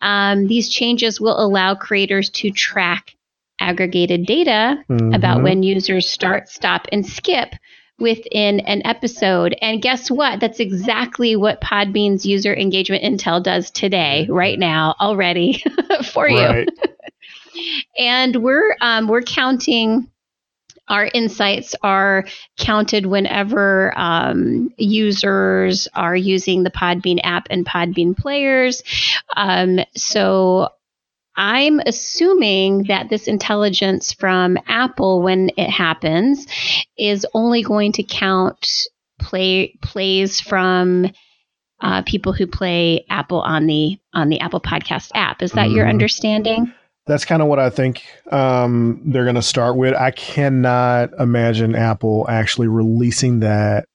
Um, 0.02 0.48
these 0.48 0.70
changes 0.70 1.20
will 1.20 1.38
allow 1.40 1.76
creators 1.76 2.30
to 2.32 2.52
track 2.52 3.16
aggregated 3.60 4.26
data 4.26 4.78
about 4.90 5.40
Mhm. 5.40 5.44
when 5.44 5.64
users 5.64 6.10
start, 6.10 6.50
stop, 6.50 6.88
and 6.92 7.06
skip 7.06 7.54
within 8.00 8.60
an 8.62 8.82
episode. 8.86 9.56
And 9.62 9.82
guess 9.82 10.10
what? 10.10 10.40
That's 10.40 10.60
exactly 10.60 11.36
what 11.36 11.62
Podbean's 11.62 12.26
user 12.26 12.54
engagement 12.54 13.04
intel 13.04 13.42
does 13.42 13.70
today, 13.72 14.28
right 14.30 14.58
now, 14.58 14.96
already 15.00 15.64
for 16.04 16.28
you 16.30 16.38
Right. 16.38 16.70
And 17.98 18.36
we're 18.38 18.76
um, 18.82 19.08
we're 19.08 19.22
counting 19.22 20.10
our 20.90 21.10
insights 21.14 21.76
are 21.82 22.26
counted 22.60 23.06
whenever 23.06 23.94
um, 23.98 24.70
users 24.78 25.88
are 25.94 26.16
using 26.16 26.64
the 26.64 26.72
Podbean 26.72 27.20
app 27.24 27.48
and 27.50 27.66
Podbean 27.66 28.18
players. 28.18 28.84
Um, 29.36 29.80
so 29.96 30.70
I'm 31.36 31.80
assuming 31.80 32.84
that 32.84 33.10
this 33.10 33.28
intelligence 33.28 34.12
from 34.14 34.58
Apple, 34.68 35.22
when 35.22 35.52
it 35.58 35.70
happens, 35.70 36.46
is 36.98 37.26
only 37.34 37.64
going 37.64 37.94
to 37.94 38.04
count 38.04 38.88
play 39.20 39.76
plays 39.82 40.42
from 40.42 41.10
uh, 41.82 42.02
people 42.04 42.34
who 42.34 42.46
play 42.46 43.06
Apple 43.10 43.42
on 43.42 43.68
the 43.68 43.98
on 44.14 44.30
the 44.30 44.42
Apple 44.42 44.62
Podcast 44.62 45.12
app. 45.16 45.42
Is 45.42 45.54
that 45.54 45.72
your 45.72 45.86
Mhm. 45.86 45.90
understanding? 45.90 46.74
That's 47.06 47.26
kind 47.26 47.42
of 47.42 47.50
what 47.50 47.60
I 47.60 47.70
think 47.70 48.06
um, 48.32 49.02
they're 49.06 49.26
going 49.26 49.36
to 49.36 49.42
start 49.42 49.76
with. 49.76 49.94
I 49.94 50.12
cannot 50.12 51.12
imagine 51.20 51.76
Apple 51.76 52.26
actually 52.30 52.68
releasing 52.70 53.42
that 53.42 53.86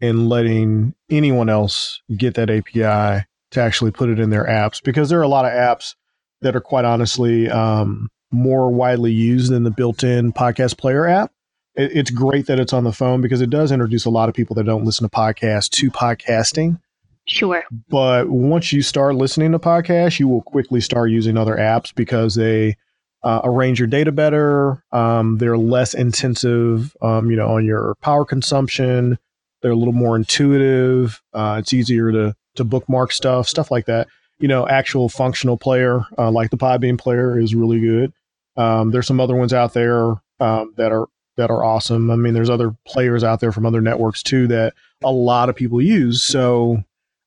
and 0.00 0.28
letting 0.28 0.94
anyone 1.10 1.48
else 1.48 2.02
get 2.16 2.34
that 2.34 2.50
API 2.50 3.26
to 3.52 3.60
actually 3.60 3.90
put 3.90 4.08
it 4.08 4.20
in 4.20 4.30
their 4.30 4.44
apps 4.44 4.82
because 4.82 5.08
there 5.08 5.18
are 5.18 5.24
a 5.24 5.28
lot 5.28 5.44
of 5.44 5.52
apps 5.52 5.94
that 6.40 6.56
are 6.56 6.60
quite 6.60 6.84
honestly 6.84 7.50
um, 7.50 8.08
more 8.30 8.70
widely 8.70 9.12
used 9.12 9.50
than 9.50 9.64
the 9.64 9.70
built 9.70 10.04
in 10.04 10.32
podcast 10.32 10.78
player 10.78 11.06
app. 11.06 11.32
It, 11.74 11.90
it's 11.96 12.10
great 12.10 12.46
that 12.46 12.60
it's 12.60 12.72
on 12.72 12.84
the 12.84 12.92
phone 12.92 13.20
because 13.20 13.40
it 13.40 13.50
does 13.50 13.72
introduce 13.72 14.04
a 14.04 14.10
lot 14.10 14.28
of 14.28 14.34
people 14.34 14.54
that 14.56 14.64
don't 14.64 14.84
listen 14.84 15.08
to 15.08 15.14
podcasts 15.14 15.68
to 15.70 15.90
podcasting. 15.90 16.80
Sure. 17.26 17.62
But 17.88 18.28
once 18.28 18.72
you 18.72 18.82
start 18.82 19.14
listening 19.14 19.52
to 19.52 19.58
podcasts, 19.58 20.18
you 20.18 20.26
will 20.28 20.42
quickly 20.42 20.80
start 20.80 21.10
using 21.10 21.36
other 21.36 21.56
apps 21.56 21.94
because 21.94 22.34
they 22.34 22.76
uh, 23.22 23.40
arrange 23.44 23.78
your 23.78 23.88
data 23.88 24.12
better. 24.12 24.82
Um, 24.92 25.38
they're 25.38 25.58
less 25.58 25.94
intensive, 25.94 26.96
um, 27.02 27.30
you 27.30 27.36
know, 27.36 27.48
on 27.48 27.64
your 27.64 27.94
power 28.00 28.24
consumption. 28.24 29.18
They're 29.62 29.72
a 29.72 29.76
little 29.76 29.92
more 29.92 30.16
intuitive. 30.16 31.22
Uh, 31.34 31.56
it's 31.60 31.72
easier 31.72 32.10
to 32.12 32.34
to 32.56 32.64
bookmark 32.64 33.12
stuff, 33.12 33.46
stuff 33.46 33.70
like 33.70 33.86
that. 33.86 34.08
You 34.38 34.48
know, 34.48 34.66
actual 34.66 35.08
functional 35.08 35.56
player 35.56 36.02
uh, 36.18 36.30
like 36.30 36.50
the 36.50 36.56
Podbean 36.56 36.98
player 36.98 37.38
is 37.38 37.54
really 37.54 37.80
good. 37.80 38.12
Um, 38.56 38.90
there's 38.90 39.06
some 39.06 39.20
other 39.20 39.36
ones 39.36 39.52
out 39.52 39.74
there 39.74 40.14
um, 40.40 40.72
that 40.76 40.92
are 40.92 41.06
that 41.36 41.50
are 41.50 41.62
awesome. 41.62 42.10
I 42.10 42.16
mean, 42.16 42.34
there's 42.34 42.50
other 42.50 42.74
players 42.86 43.22
out 43.22 43.40
there 43.40 43.52
from 43.52 43.66
other 43.66 43.80
networks 43.80 44.22
too 44.22 44.46
that 44.48 44.74
a 45.04 45.12
lot 45.12 45.48
of 45.48 45.56
people 45.56 45.80
use. 45.80 46.22
So 46.22 46.82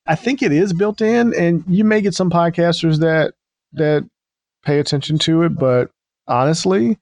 I 0.06 0.16
think 0.16 0.42
it 0.42 0.52
is 0.52 0.74
built 0.74 1.02
in, 1.02 1.34
and 1.34 1.64
you 1.68 1.84
may 1.84 2.02
get 2.02 2.14
some 2.14 2.30
podcasters 2.30 3.00
that 3.00 3.34
that 3.74 4.08
pay 4.64 4.80
attention 4.80 5.18
to 5.20 5.44
it. 5.44 5.56
But 5.56 5.92
honestly, 6.28 6.98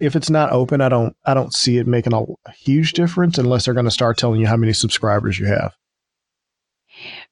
if 0.00 0.16
it's 0.16 0.30
not 0.30 0.52
open, 0.52 0.80
I 0.80 0.88
don't 0.88 1.16
I 1.24 1.34
don't 1.34 1.54
see 1.54 1.78
it 1.78 1.86
making 1.86 2.12
a, 2.12 2.24
huge 2.52 2.92
difference 2.92 3.38
unless 3.38 3.64
they're 3.64 3.74
going 3.74 3.84
to 3.84 3.90
start 3.90 4.18
telling 4.18 4.40
you 4.40 4.46
how 4.46 4.56
many 4.56 4.72
subscribers 4.72 5.38
you 5.38 5.46
have. 5.46 5.74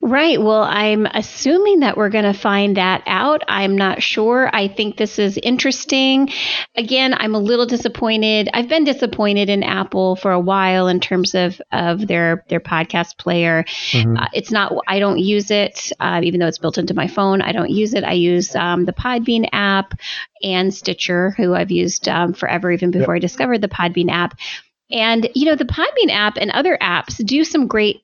Right. 0.02 0.40
Well, 0.40 0.62
I'm 0.62 1.06
assuming 1.06 1.80
that 1.80 1.96
we're 1.96 2.08
going 2.08 2.24
to 2.24 2.32
find 2.32 2.76
that 2.78 3.02
out. 3.06 3.42
I'm 3.48 3.76
not 3.76 4.02
sure. 4.02 4.48
I 4.52 4.66
think 4.66 4.96
this 4.96 5.18
is 5.18 5.38
interesting. 5.42 6.30
Again, 6.74 7.14
I'm 7.14 7.34
a 7.34 7.38
little 7.38 7.66
disappointed. 7.66 8.48
I've 8.54 8.68
been 8.68 8.84
disappointed 8.84 9.50
in 9.50 9.62
Apple 9.62 10.16
for 10.16 10.32
a 10.32 10.40
while 10.40 10.88
in 10.88 11.00
terms 11.00 11.34
of 11.34 11.60
of 11.70 12.06
their 12.06 12.44
their 12.48 12.60
podcast 12.60 13.18
player. 13.18 13.64
Mhm. 13.92 14.18
Uh, 14.20 14.26
it's 14.32 14.50
not. 14.50 14.72
I 14.88 14.98
don't 14.98 15.18
use 15.18 15.50
it, 15.50 15.92
uh, 16.00 16.20
even 16.24 16.40
though 16.40 16.48
it's 16.48 16.58
built 16.58 16.78
into 16.78 16.94
my 16.94 17.06
phone. 17.06 17.42
I 17.42 17.52
don't 17.52 17.70
use 17.70 17.92
it. 17.92 18.02
I 18.02 18.12
use 18.12 18.56
um, 18.56 18.86
the 18.86 18.92
Podbean 18.94 19.48
app 19.52 19.94
and 20.42 20.72
Stitcher, 20.72 21.34
who 21.36 21.54
I've 21.54 21.70
used 21.70 22.08
um, 22.08 22.32
forever, 22.32 22.72
even 22.72 22.90
before 22.90 23.16
I 23.16 23.18
discovered 23.18 23.60
the 23.60 23.68
Podbean 23.68 24.10
app. 24.10 24.38
And 24.90 25.28
you 25.34 25.44
know, 25.44 25.56
the 25.56 25.64
Podbean 25.64 26.10
app 26.10 26.36
and 26.36 26.50
other 26.50 26.78
apps 26.80 27.24
do 27.24 27.44
some 27.44 27.66
great 27.66 28.00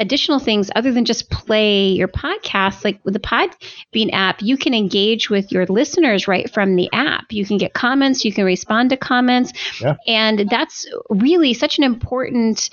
additional 0.00 0.38
things 0.38 0.70
other 0.74 0.92
than 0.92 1.04
just 1.04 1.30
play 1.30 1.88
your 1.88 2.08
podcast. 2.08 2.84
Like 2.84 3.00
with 3.04 3.14
the 3.14 3.20
podbean 3.20 4.10
app 4.12 4.42
you 4.42 4.56
can 4.56 4.74
engage 4.74 5.30
with 5.30 5.52
your 5.52 5.66
listeners 5.66 6.26
right 6.26 6.50
from 6.52 6.74
the 6.76 6.88
app. 6.92 7.32
You 7.32 7.44
can 7.44 7.58
get 7.58 7.74
comments. 7.74 8.24
You 8.24 8.32
can 8.32 8.44
respond 8.44 8.90
to 8.90 8.96
comments. 8.96 9.52
Yeah. 9.80 9.96
and 10.06 10.48
that's 10.50 10.88
really 11.08 11.54
such 11.54 11.78
an 11.78 11.84
important 11.84 12.70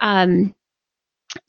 um, 0.00 0.54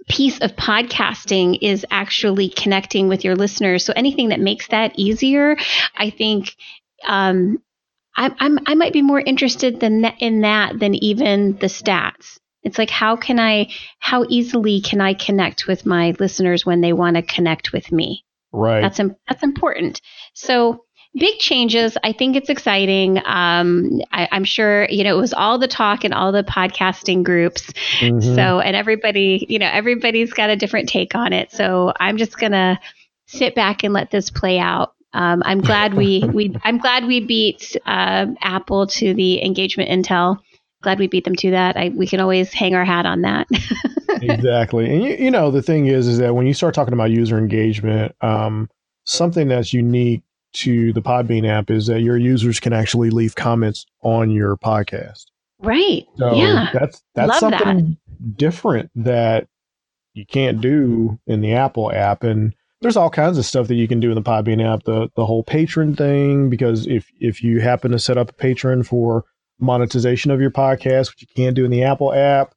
piece 0.07 0.39
of 0.39 0.55
podcasting 0.55 1.57
is 1.61 1.85
actually 1.91 2.49
connecting 2.49 3.07
with 3.07 3.23
your 3.23 3.35
listeners. 3.35 3.83
So 3.83 3.93
anything 3.95 4.29
that 4.29 4.39
makes 4.39 4.67
that 4.69 4.93
easier 4.97 5.57
i 5.95 6.09
think 6.09 6.55
um, 7.07 7.61
I, 8.15 8.33
I'm, 8.39 8.59
I 8.65 8.75
might 8.75 8.93
be 8.93 9.01
more 9.01 9.19
interested 9.19 9.79
than 9.79 10.01
that, 10.01 10.15
in 10.19 10.41
that 10.41 10.79
than 10.79 10.95
even 10.95 11.57
the 11.57 11.67
stats 11.67 12.39
it's 12.65 12.77
like 12.77 12.89
how 12.89 13.15
can 13.15 13.39
I 13.39 13.69
how 13.99 14.25
easily 14.27 14.81
can 14.81 14.99
I 14.99 15.13
connect 15.13 15.67
with 15.67 15.85
my 15.85 16.13
listeners 16.19 16.65
when 16.65 16.81
they 16.81 16.91
want 16.91 17.15
to 17.15 17.21
connect 17.21 17.71
with 17.71 17.91
me? 17.91 18.25
Right. 18.51 18.81
That's 18.81 18.99
that's 19.27 19.43
important. 19.43 20.01
So 20.33 20.83
big 21.13 21.37
changes. 21.39 21.97
I 22.03 22.11
think 22.11 22.35
it's 22.35 22.49
exciting. 22.49 23.19
Um, 23.19 24.01
I, 24.11 24.27
I'm 24.31 24.43
sure 24.43 24.87
you 24.89 25.03
know 25.03 25.17
it 25.17 25.21
was 25.21 25.33
all 25.33 25.59
the 25.59 25.67
talk 25.67 26.03
in 26.03 26.11
all 26.11 26.31
the 26.31 26.43
podcasting 26.43 27.23
groups. 27.23 27.71
Mhm. 28.01 28.35
So 28.35 28.59
and 28.59 28.75
everybody 28.75 29.45
you 29.47 29.59
know 29.59 29.69
everybody's 29.71 30.33
got 30.33 30.49
a 30.49 30.55
different 30.55 30.89
take 30.89 31.15
on 31.15 31.33
it. 31.33 31.51
So 31.51 31.93
I'm 31.99 32.17
just 32.17 32.37
gonna 32.37 32.79
sit 33.27 33.55
back 33.55 33.83
and 33.83 33.93
let 33.93 34.11
this 34.11 34.29
play 34.29 34.59
out. 34.59 34.93
Um, 35.13 35.43
I'm 35.45 35.61
glad 35.61 35.93
we 35.93 36.23
we 36.33 36.55
I'm 36.63 36.79
glad 36.79 37.05
we 37.05 37.19
beat 37.19 37.77
uh, 37.85 38.25
Apple 38.41 38.87
to 38.87 39.13
the 39.13 39.43
engagement 39.45 39.89
intel. 39.89 40.39
Glad 40.85 40.99
we 40.99 41.07
beat 41.07 41.23
them 41.23 41.35
to 41.37 41.49
that. 41.49 41.75
I, 41.75 41.89
we 41.89 42.05
can 42.05 42.19
always 42.19 42.53
hang 42.53 42.75
our 42.75 42.85
hat 42.85 43.07
on 43.07 43.21
that. 43.21 43.47
exactly. 44.21 44.87
And 44.87 45.03
you, 45.03 45.15
you 45.15 45.31
know, 45.31 45.49
the 45.49 45.63
thing 45.63 45.87
is, 45.87 46.07
is 46.07 46.19
that 46.19 46.35
when 46.35 46.45
you 46.45 46.53
start 46.53 46.75
talking 46.75 46.93
about 46.93 47.09
user 47.09 47.39
engagement, 47.39 48.15
um, 48.21 48.69
something 49.03 49.47
that's 49.47 49.73
unique 49.73 50.21
to 50.53 50.93
the 50.93 51.01
Podbean 51.01 51.47
app 51.47 51.71
is 51.71 51.87
that 51.87 52.01
your 52.01 52.17
users 52.17 52.59
can 52.59 52.71
actually 52.71 53.09
leave 53.09 53.33
comments 53.33 53.87
on 54.03 54.29
your 54.29 54.57
podcast. 54.57 55.25
Right. 55.57 56.05
So 56.17 56.35
yeah. 56.35 56.69
that's 56.71 57.01
that's 57.15 57.29
Love 57.29 57.39
something 57.39 57.97
different 58.35 58.91
that 58.93 59.47
you 60.13 60.23
can't 60.27 60.61
do 60.61 61.19
in 61.25 61.41
the 61.41 61.53
Apple 61.53 61.91
app. 61.91 62.23
And 62.23 62.53
there's 62.79 62.95
all 62.95 63.09
kinds 63.09 63.39
of 63.39 63.45
stuff 63.45 63.69
that 63.69 63.75
you 63.75 63.87
can 63.87 63.99
do 63.99 64.11
in 64.11 64.15
the 64.15 64.21
Podbean 64.21 64.63
app. 64.63 64.83
The 64.83 65.09
the 65.15 65.25
whole 65.25 65.41
patron 65.41 65.95
thing, 65.95 66.51
because 66.51 66.85
if 66.85 67.11
if 67.19 67.43
you 67.43 67.59
happen 67.59 67.89
to 67.89 67.97
set 67.97 68.19
up 68.19 68.29
a 68.29 68.33
patron 68.33 68.83
for 68.83 69.25
monetization 69.59 70.31
of 70.31 70.41
your 70.41 70.51
podcast, 70.51 71.09
which 71.09 71.21
you 71.21 71.27
can't 71.35 71.55
do 71.55 71.65
in 71.65 71.71
the 71.71 71.83
Apple 71.83 72.13
app, 72.13 72.53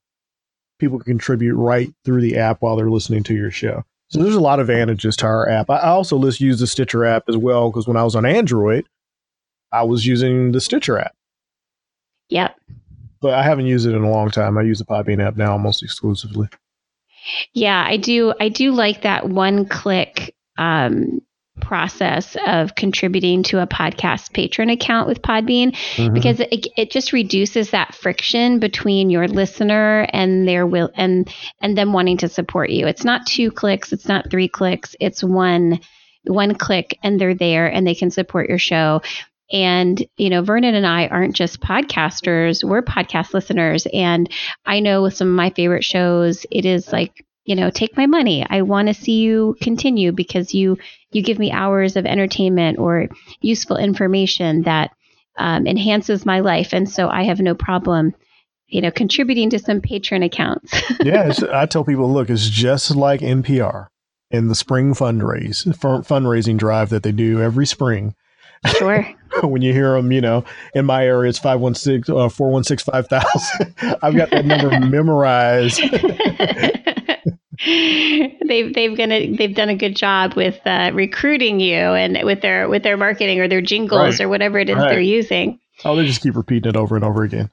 people 0.78 0.98
can 0.98 1.12
contribute 1.12 1.54
right 1.54 1.88
through 2.04 2.20
the 2.20 2.36
app 2.36 2.58
while 2.60 2.76
they're 2.76 2.90
listening 2.90 3.22
to 3.24 3.34
your 3.34 3.50
show. 3.50 3.84
So 4.08 4.22
there's 4.22 4.34
a 4.34 4.40
lot 4.40 4.58
of 4.58 4.70
advantages 4.70 5.16
to 5.16 5.26
our 5.26 5.48
app. 5.48 5.68
I 5.70 5.80
also 5.80 6.20
just 6.22 6.40
use 6.40 6.60
the 6.60 6.66
Stitcher 6.66 7.04
app 7.04 7.24
as 7.28 7.36
well 7.36 7.70
because 7.70 7.86
when 7.86 7.96
I 7.96 8.04
was 8.04 8.16
on 8.16 8.24
Android, 8.24 8.86
I 9.70 9.82
was 9.82 10.06
using 10.06 10.52
the 10.52 10.60
Stitcher 10.62 10.98
app, 10.98 11.14
Yep. 12.30 12.58
but 13.20 13.34
I 13.34 13.42
haven't 13.42 13.66
used 13.66 13.86
it 13.86 13.94
in 13.94 14.02
a 14.02 14.10
long 14.10 14.30
time. 14.30 14.56
I 14.56 14.62
use 14.62 14.78
the 14.78 14.86
Podbean 14.86 15.22
app 15.22 15.36
now 15.36 15.52
almost 15.52 15.82
exclusively. 15.82 16.48
Yeah, 17.52 17.84
I 17.86 17.98
do. 17.98 18.32
I 18.40 18.48
do 18.48 18.72
like 18.72 19.02
that 19.02 19.28
one 19.28 19.66
click 19.66 20.34
um, 20.56 21.20
process 21.60 22.36
of 22.46 22.74
contributing 22.74 23.42
to 23.44 23.60
a 23.60 23.66
podcast 23.66 24.32
patron 24.32 24.70
account 24.70 25.08
with 25.08 25.22
Podbean 25.22 25.74
Mhm. 25.96 26.14
because 26.14 26.40
it, 26.40 26.66
it 26.76 26.90
just 26.90 27.12
reduces 27.12 27.70
that 27.70 27.94
friction 27.94 28.58
between 28.58 29.10
your 29.10 29.28
listener 29.28 30.06
and 30.12 30.46
their 30.48 30.66
will 30.66 30.90
and 30.96 31.28
and 31.60 31.76
them 31.76 31.92
wanting 31.92 32.16
to 32.18 32.28
support 32.28 32.70
you. 32.70 32.86
It's 32.86 33.04
not 33.04 33.26
two 33.26 33.50
clicks, 33.50 33.92
it's 33.92 34.08
not 34.08 34.30
three 34.30 34.48
clicks, 34.48 34.94
it's 35.00 35.22
one 35.22 35.80
one 36.24 36.54
click 36.54 36.98
and 37.02 37.20
they're 37.20 37.34
there 37.34 37.66
and 37.66 37.86
they 37.86 37.94
can 37.94 38.10
support 38.10 38.48
your 38.48 38.58
show. 38.58 39.00
And, 39.50 40.04
you 40.18 40.28
know, 40.28 40.42
Vernon 40.42 40.74
and 40.74 40.86
I 40.86 41.06
aren't 41.06 41.34
just 41.34 41.60
podcasters, 41.60 42.62
we're 42.62 42.82
podcast 42.82 43.32
listeners. 43.32 43.86
And 43.94 44.28
I 44.66 44.80
know 44.80 45.00
with 45.00 45.16
some 45.16 45.28
of 45.28 45.34
my 45.34 45.48
favorite 45.50 45.84
shows, 45.84 46.44
it 46.50 46.66
is 46.66 46.92
like, 46.92 47.24
you 47.48 47.56
know, 47.56 47.70
take 47.70 47.96
my 47.96 48.04
money. 48.04 48.44
I 48.46 48.60
want 48.60 48.88
to 48.88 48.94
see 48.94 49.20
you 49.20 49.56
continue 49.62 50.12
because 50.12 50.52
you 50.52 50.76
you 51.12 51.22
give 51.22 51.38
me 51.38 51.50
hours 51.50 51.96
of 51.96 52.04
entertainment 52.04 52.78
or 52.78 53.08
useful 53.40 53.78
information 53.78 54.64
that 54.64 54.90
um, 55.38 55.66
enhances 55.66 56.26
my 56.26 56.40
life. 56.40 56.74
And 56.74 56.86
so 56.86 57.08
I 57.08 57.22
have 57.22 57.40
no 57.40 57.54
problem, 57.54 58.14
you 58.66 58.82
know, 58.82 58.90
contributing 58.90 59.48
to 59.48 59.58
some 59.58 59.80
patron 59.80 60.22
accounts. 60.22 60.74
yeah, 61.02 61.32
I 61.50 61.64
tell 61.64 61.84
people, 61.84 62.12
look, 62.12 62.28
it's 62.28 62.50
just 62.50 62.94
like 62.94 63.22
NPR 63.22 63.86
in 64.30 64.48
the 64.48 64.54
spring 64.54 64.92
fundraise 64.92 65.74
fun- 65.74 66.02
fundraising 66.02 66.58
drive 66.58 66.90
that 66.90 67.02
they 67.02 67.12
do 67.12 67.40
every 67.40 67.64
spring. 67.64 68.14
sure. 68.76 69.08
when 69.42 69.62
you 69.62 69.72
hear 69.72 69.92
them, 69.92 70.12
you 70.12 70.20
know, 70.20 70.44
in 70.74 70.84
my 70.84 71.06
area, 71.06 71.30
it's 71.30 71.38
516, 71.38 72.14
uh, 72.14 72.28
416 72.28 72.92
5000. 72.92 73.74
I've 74.02 74.16
got 74.16 74.28
that 74.32 74.44
number 74.44 74.78
memorized. 74.80 75.80
They've 77.64 78.72
they've 78.74 78.96
gonna 78.96 79.36
they've 79.36 79.54
done 79.54 79.68
a 79.68 79.74
good 79.76 79.96
job 79.96 80.34
with 80.34 80.58
uh, 80.66 80.90
recruiting 80.94 81.60
you 81.60 81.74
and 81.76 82.18
with 82.24 82.40
their 82.40 82.68
with 82.68 82.82
their 82.82 82.96
marketing 82.96 83.40
or 83.40 83.48
their 83.48 83.60
jingles 83.60 83.98
Right. 84.18 84.20
or 84.20 84.28
whatever 84.28 84.58
it 84.58 84.68
is 84.70 84.76
Right. 84.76 84.88
they're 84.90 85.00
using. 85.00 85.58
Oh, 85.84 85.94
they 85.96 86.06
just 86.06 86.22
keep 86.22 86.34
repeating 86.36 86.68
it 86.70 86.76
over 86.76 86.96
and 86.96 87.04
over 87.04 87.22
again. 87.22 87.50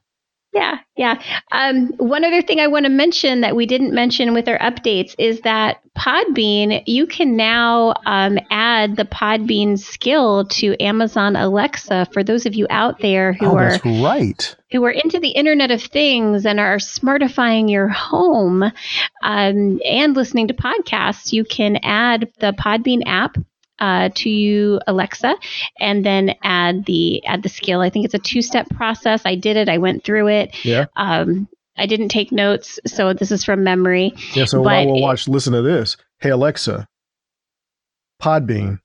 Yeah, 0.56 0.78
yeah. 0.96 1.20
Um, 1.52 1.88
one 1.98 2.24
other 2.24 2.40
thing 2.40 2.60
I 2.60 2.66
want 2.66 2.86
to 2.86 2.90
mention 2.90 3.42
that 3.42 3.54
we 3.54 3.66
didn't 3.66 3.92
mention 3.92 4.32
with 4.32 4.48
our 4.48 4.58
updates 4.58 5.14
is 5.18 5.42
that 5.42 5.80
Podbean, 5.94 6.82
you 6.86 7.06
can 7.06 7.36
now 7.36 7.92
um, 8.06 8.38
add 8.50 8.96
the 8.96 9.04
Podbean 9.04 9.78
skill 9.78 10.46
to 10.46 10.74
Amazon 10.82 11.36
Alexa 11.36 12.08
for 12.10 12.24
those 12.24 12.46
of 12.46 12.54
you 12.54 12.66
out 12.70 13.00
there 13.00 13.34
who 13.34 13.46
oh, 13.46 13.56
are 13.58 13.78
right. 13.84 14.56
who 14.72 14.82
are 14.84 14.90
into 14.90 15.20
the 15.20 15.28
Internet 15.28 15.70
of 15.72 15.82
Things 15.82 16.46
and 16.46 16.58
are 16.58 16.78
smartifying 16.78 17.70
your 17.70 17.88
home 17.88 18.62
um, 18.62 18.72
and 19.84 20.16
listening 20.16 20.48
to 20.48 20.54
podcasts. 20.54 21.34
You 21.34 21.44
can 21.44 21.76
add 21.82 22.32
the 22.40 22.52
Podbean 22.52 23.02
app. 23.04 23.36
Uh, 23.78 24.08
to 24.14 24.30
you 24.30 24.80
Alexa, 24.86 25.36
and 25.78 26.02
then 26.04 26.34
add 26.42 26.86
the 26.86 27.22
add 27.26 27.42
the 27.42 27.50
skill. 27.50 27.82
I 27.82 27.90
think 27.90 28.06
it's 28.06 28.14
a 28.14 28.18
two 28.18 28.40
step 28.40 28.66
process. 28.70 29.20
I 29.26 29.34
did 29.34 29.58
it. 29.58 29.68
I 29.68 29.76
went 29.76 30.02
through 30.02 30.28
it. 30.28 30.64
Yeah. 30.64 30.86
Um, 30.96 31.46
I 31.76 31.84
didn't 31.84 32.08
take 32.08 32.32
notes, 32.32 32.80
so 32.86 33.12
this 33.12 33.30
is 33.30 33.44
from 33.44 33.64
memory. 33.64 34.14
Yeah. 34.32 34.46
So 34.46 34.58
But 34.60 34.64
while 34.64 34.86
we'll 34.86 34.96
it- 34.96 35.02
watch, 35.02 35.28
listen 35.28 35.52
to 35.52 35.60
this. 35.60 35.98
Hey, 36.20 36.30
Alexa, 36.30 36.88
Podbean. 38.22 38.80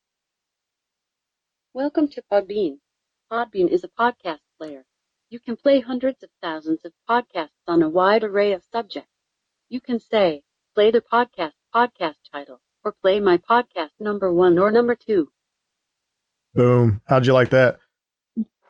Welcome 1.74 2.10
to 2.10 2.22
Podbean. 2.30 2.80
Podbean 3.32 3.70
is 3.70 3.86
a 3.86 3.88
podcast 3.88 4.40
player. 4.60 4.84
You 5.30 5.40
can 5.40 5.56
play 5.56 5.80
hundreds 5.80 6.22
of 6.22 6.30
thousands 6.42 6.84
of 6.84 6.92
podcasts 7.10 7.56
on 7.66 7.82
a 7.82 7.88
wide 7.88 8.26
array 8.26 8.52
of 8.52 8.64
subjects. 8.74 9.08
You 9.70 9.80
can 9.80 10.00
say, 10.00 10.44
play 10.76 10.92
the 10.92 11.00
podcast 11.00 11.54
podcast 11.74 12.16
title, 12.30 12.60
or 12.84 12.94
play 13.02 13.20
my 13.20 13.38
podcast 13.38 13.92
number 14.00 14.34
one 14.34 14.58
or 14.58 14.72
number 14.72 14.96
two. 14.96 15.30
Boom. 16.54 17.02
How'd 17.06 17.26
you 17.26 17.34
like 17.34 17.50
that? 17.52 17.80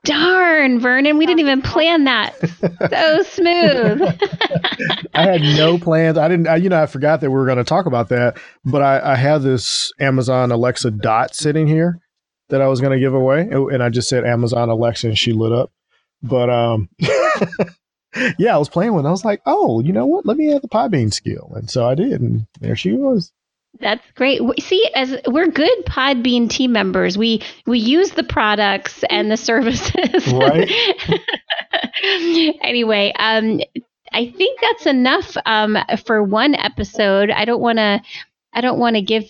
Darn, 0.03 0.79
Vernon, 0.79 1.17
we 1.19 1.27
didn't 1.27 1.41
even 1.41 1.61
plan 1.61 2.05
that. 2.05 2.35
So 2.89 3.23
smooth. 3.23 4.01
I 5.13 5.23
had 5.23 5.41
no 5.41 5.77
plans. 5.77 6.17
I 6.17 6.27
didn't, 6.27 6.47
I, 6.47 6.55
you 6.57 6.67
know, 6.67 6.81
I 6.81 6.87
forgot 6.87 7.21
that 7.21 7.29
we 7.29 7.37
were 7.37 7.45
going 7.45 7.59
to 7.59 7.63
talk 7.63 7.85
about 7.85 8.09
that, 8.09 8.37
but 8.65 8.81
I, 8.81 9.13
I 9.13 9.15
have 9.15 9.43
this 9.43 9.93
Amazon 9.99 10.51
Alexa 10.51 10.91
dot 10.91 11.35
sitting 11.35 11.67
here 11.67 11.99
that 12.49 12.59
I 12.59 12.67
was 12.67 12.81
going 12.81 12.91
to 12.91 12.99
give 12.99 13.13
away. 13.13 13.41
And 13.51 13.81
I 13.83 13.89
just 13.89 14.09
said 14.09 14.25
Amazon 14.25 14.69
Alexa 14.69 15.07
and 15.07 15.17
she 15.17 15.31
lit 15.31 15.53
up. 15.53 15.71
But, 16.23 16.49
um, 16.49 16.89
yeah, 18.37 18.55
I 18.55 18.57
was 18.57 18.67
playing 18.69 18.93
with 18.93 19.05
it. 19.05 19.07
I 19.07 19.11
was 19.11 19.23
like, 19.23 19.41
oh, 19.45 19.79
you 19.81 19.93
know 19.93 20.07
what? 20.07 20.25
Let 20.25 20.37
me 20.37 20.53
add 20.53 20.63
the 20.63 20.67
Podbean 20.67 21.13
skill. 21.13 21.53
And 21.55 21.69
so 21.69 21.87
I 21.87 21.95
did. 21.95 22.19
And 22.19 22.45
there 22.59 22.75
she 22.75 22.93
was. 22.93 23.31
That's 23.79 24.03
great. 24.15 24.41
See, 24.59 24.89
as 24.95 25.17
we're 25.25 25.47
good 25.47 25.85
Podbean 25.85 26.49
team 26.49 26.71
members, 26.71 27.17
we 27.17 27.41
we 27.65 27.79
use 27.79 28.11
the 28.11 28.23
products 28.23 29.03
and 29.09 29.31
the 29.31 29.37
services. 29.37 30.31
Right. 30.31 30.71
anyway, 32.61 33.13
um, 33.17 33.61
I 34.11 34.29
think 34.29 34.59
that's 34.61 34.85
enough 34.85 35.37
um, 35.45 35.77
for 36.05 36.21
one 36.21 36.53
episode. 36.55 37.31
I 37.31 37.45
don't 37.45 37.61
want 37.61 37.77
to. 37.77 38.01
I 38.53 38.59
don't 38.59 38.79
want 38.79 38.97
to 38.97 39.01
give 39.01 39.23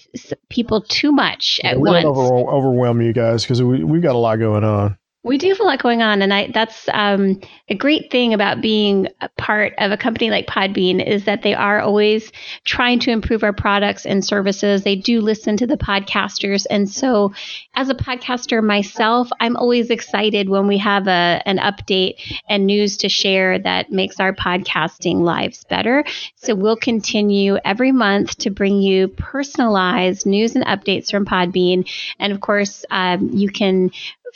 people 0.50 0.82
too 0.82 1.12
much 1.12 1.62
at 1.64 1.80
we 1.80 1.90
once. 1.90 2.04
don't 2.04 2.18
over, 2.18 2.50
overwhelm 2.50 3.02
you 3.02 3.14
guys 3.14 3.44
because 3.44 3.62
we, 3.62 3.84
we've 3.84 4.02
got 4.02 4.16
a 4.16 4.18
lot 4.18 4.38
going 4.38 4.64
on. 4.64 4.98
We 5.24 5.38
do 5.38 5.50
have 5.50 5.60
a 5.60 5.64
lot 5.64 5.84
going 5.84 6.02
on, 6.02 6.24
and 6.24 6.34
I, 6.34 6.48
that's 6.52 6.90
um, 6.92 7.40
a 7.70 7.76
great 7.76 8.10
thing 8.10 8.34
about 8.34 8.60
being 8.60 9.08
a 9.22 9.30
part 9.30 9.76
of 9.78 9.92
a 9.92 9.98
company 9.98 10.32
like 10.32 10.48
Podbean 10.48 11.06
is 11.06 11.26
that 11.26 11.44
they 11.44 11.54
are 11.54 11.80
always 11.80 12.32
trying 12.66 12.98
to 13.02 13.12
improve 13.12 13.44
our 13.44 13.54
products 13.54 14.08
and 14.08 14.26
services. 14.26 14.84
They 14.84 14.96
do 14.96 15.22
listen 15.22 15.58
to 15.58 15.68
the 15.68 15.78
podcasters, 15.78 16.66
and 16.72 16.90
so 16.90 17.34
as 17.76 17.90
a 17.90 17.94
podcaster 17.94 18.64
myself, 18.64 19.30
I'm 19.40 19.58
always 19.58 19.92
excited 19.92 20.50
when 20.50 20.66
we 20.66 20.80
have 20.80 21.08
a 21.08 21.44
an 21.46 21.60
update 21.60 22.16
and 22.50 22.66
news 22.66 22.98
to 22.98 23.10
share 23.10 23.60
that 23.60 23.92
makes 23.92 24.20
our 24.20 24.34
podcasting 24.34 25.22
lives 25.22 25.64
better. 25.66 26.04
So 26.36 26.56
we'll 26.56 26.78
continue 26.78 27.58
every 27.64 27.92
month 27.92 28.40
to 28.40 28.50
bring 28.50 28.82
you 28.82 29.08
personalized 29.08 30.26
news 30.26 30.56
and 30.56 30.66
updates 30.66 31.12
from 31.12 31.26
Podbean, 31.26 31.88
and 32.18 32.34
of 32.34 32.42
course, 32.42 32.86
um, 32.90 33.30
you 33.32 33.50
can 33.50 33.92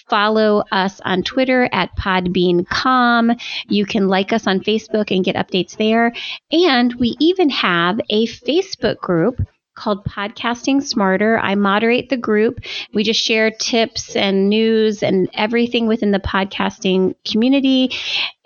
follow 0.09 0.63
us 0.71 1.01
on 1.01 1.23
Twitter 1.23 1.69
at 1.71 1.95
PodbeanCom. 1.97 3.39
You 3.67 3.85
can 3.85 4.07
like 4.07 4.33
us 4.33 4.47
on 4.47 4.59
Facebook 4.59 5.15
and 5.15 5.25
get 5.25 5.35
updates 5.35 5.77
there. 5.77 6.13
And 6.51 6.93
we 6.95 7.15
even 7.19 7.49
have 7.49 7.99
a 8.09 8.27
Facebook 8.27 8.97
group 8.97 9.41
called 9.75 10.05
Podcasting 10.05 10.81
Smarter. 10.81 11.37
I 11.37 11.55
moderate 11.55 12.09
the 12.09 12.17
group. 12.17 12.61
We 12.93 13.03
just 13.03 13.21
share 13.21 13.51
tips 13.51 14.15
and 14.15 14.49
news 14.49 15.03
and 15.03 15.29
everything 15.33 15.85
within 15.85 16.11
the 16.11 16.19
podcasting 16.19 17.15
community. 17.29 17.91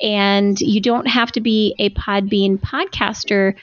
And 0.02 0.60
you 0.60 0.82
don't 0.82 1.08
have 1.08 1.32
to 1.34 1.42
be 1.42 1.76
a 1.78 1.92
Podbean 1.92 2.58
podcaster 2.60 3.56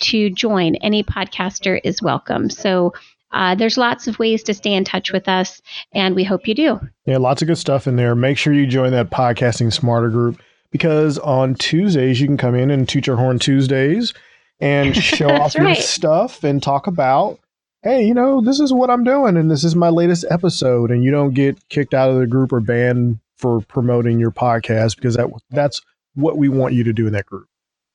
to 0.00 0.30
join. 0.30 0.74
Any 0.76 1.02
podcaster 1.02 1.80
is 1.82 2.02
welcome. 2.02 2.50
So 2.50 2.92
uh, 3.34 3.54
there's 3.54 3.76
lots 3.76 4.06
of 4.06 4.18
ways 4.18 4.42
to 4.44 4.54
stay 4.54 4.72
in 4.72 4.84
touch 4.84 5.12
with 5.12 5.28
us, 5.28 5.60
and 5.92 6.14
we 6.14 6.24
hope 6.24 6.46
you 6.46 6.54
do. 6.54 6.80
Yeah, 7.04 7.18
lots 7.18 7.42
of 7.42 7.48
good 7.48 7.58
stuff 7.58 7.86
in 7.86 7.96
there. 7.96 8.14
Make 8.14 8.38
sure 8.38 8.52
you 8.52 8.66
join 8.66 8.92
that 8.92 9.10
podcasting 9.10 9.72
smarter 9.72 10.08
group 10.08 10.40
because 10.70 11.18
on 11.18 11.54
Tuesdays 11.56 12.20
you 12.20 12.26
can 12.26 12.36
come 12.36 12.54
in 12.54 12.70
and 12.70 12.88
toot 12.88 13.06
your 13.06 13.16
horn 13.16 13.38
Tuesdays 13.38 14.14
and 14.60 14.96
show 15.02 15.28
off 15.28 15.52
That's 15.52 15.56
your 15.56 15.74
stuff 15.74 16.44
and 16.44 16.62
talk 16.62 16.86
about, 16.86 17.40
hey, 17.82 18.04
you 18.04 18.14
know, 18.14 18.40
this 18.40 18.60
is 18.60 18.72
what 18.72 18.88
I'm 18.88 19.04
doing 19.04 19.36
and 19.36 19.50
this 19.50 19.64
is 19.64 19.74
my 19.74 19.88
latest 19.90 20.24
episode, 20.30 20.90
and 20.90 21.02
you 21.02 21.10
don't 21.10 21.34
get 21.34 21.68
kicked 21.68 21.92
out 21.92 22.10
of 22.10 22.18
the 22.18 22.26
group 22.26 22.52
or 22.52 22.60
banned 22.60 23.18
for 23.36 23.60
promoting 23.62 24.20
your 24.20 24.30
podcast 24.30 24.96
because 24.96 25.16
that 25.16 25.28
that's 25.50 25.82
what 26.14 26.38
we 26.38 26.48
want 26.48 26.74
you 26.74 26.84
to 26.84 26.92
do 26.92 27.08
in 27.08 27.12
that 27.12 27.26
group. 27.26 27.48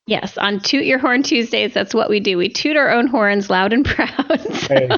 Yes, 0.09 0.39
on 0.39 0.59
Toot 0.59 0.85
Your 0.85 0.97
Horn 0.97 1.21
Tuesdays, 1.21 1.71
that's 1.71 1.93
what 1.93 2.09
we 2.09 2.19
do. 2.19 2.35
We 2.35 2.49
toot 2.49 2.75
our 2.75 2.89
own 2.89 3.05
horns 3.05 3.47
loud 3.47 3.73
and 3.73 3.85
proud. 3.89 4.41
So. 4.41 4.67
Hey, 4.67 4.89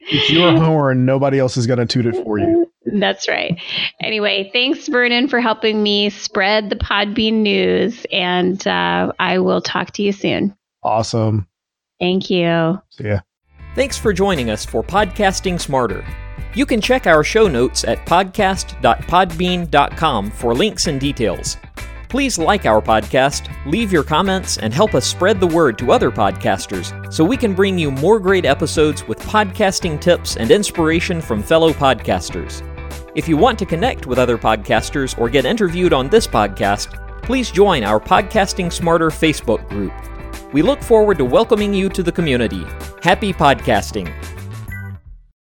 it's 0.00 0.30
your 0.30 0.58
horn. 0.58 1.06
Nobody 1.06 1.38
else 1.38 1.56
is 1.56 1.68
going 1.68 1.78
to 1.78 1.86
toot 1.86 2.06
it 2.06 2.16
for 2.24 2.40
you. 2.40 2.66
That's 2.98 3.28
right. 3.28 3.56
Anyway, 4.00 4.50
thanks, 4.52 4.88
Vernon, 4.88 5.28
for 5.28 5.38
helping 5.38 5.80
me 5.80 6.10
spread 6.10 6.70
the 6.70 6.76
Podbean 6.76 7.34
news. 7.34 8.04
And 8.10 8.66
uh, 8.66 9.12
I 9.20 9.38
will 9.38 9.60
talk 9.60 9.92
to 9.92 10.02
you 10.02 10.10
soon. 10.10 10.56
Awesome. 10.82 11.46
Thank 12.00 12.28
you. 12.28 12.82
See 12.90 13.04
ya. 13.04 13.20
Thanks 13.76 13.96
for 13.96 14.12
joining 14.12 14.50
us 14.50 14.66
for 14.66 14.82
Podcasting 14.82 15.60
Smarter. 15.60 16.04
You 16.54 16.66
can 16.66 16.80
check 16.80 17.06
our 17.06 17.22
show 17.22 17.46
notes 17.46 17.84
at 17.84 18.04
podcast.podbean.com 18.06 20.30
for 20.32 20.52
links 20.52 20.88
and 20.88 21.00
details. 21.00 21.56
Please 22.12 22.36
like 22.36 22.66
our 22.66 22.82
podcast, 22.82 23.48
leave 23.64 23.90
your 23.90 24.04
comments, 24.04 24.58
and 24.58 24.74
help 24.74 24.94
us 24.94 25.06
spread 25.06 25.40
the 25.40 25.46
word 25.46 25.78
to 25.78 25.92
other 25.92 26.10
podcasters 26.10 27.10
so 27.10 27.24
we 27.24 27.38
can 27.38 27.54
bring 27.54 27.78
you 27.78 27.90
more 27.90 28.20
great 28.20 28.44
episodes 28.44 29.08
with 29.08 29.18
podcasting 29.20 29.98
tips 29.98 30.36
and 30.36 30.50
inspiration 30.50 31.22
from 31.22 31.42
fellow 31.42 31.72
podcasters. 31.72 32.60
If 33.14 33.30
you 33.30 33.38
want 33.38 33.58
to 33.60 33.64
connect 33.64 34.06
with 34.06 34.18
other 34.18 34.36
podcasters 34.36 35.18
or 35.18 35.30
get 35.30 35.46
interviewed 35.46 35.94
on 35.94 36.10
this 36.10 36.26
podcast, 36.26 37.22
please 37.22 37.50
join 37.50 37.82
our 37.82 37.98
Podcasting 37.98 38.70
Smarter 38.70 39.08
Facebook 39.08 39.66
group. 39.70 39.94
We 40.52 40.60
look 40.60 40.82
forward 40.82 41.16
to 41.16 41.24
welcoming 41.24 41.72
you 41.72 41.88
to 41.88 42.02
the 42.02 42.12
community. 42.12 42.66
Happy 43.02 43.32
podcasting! 43.32 44.12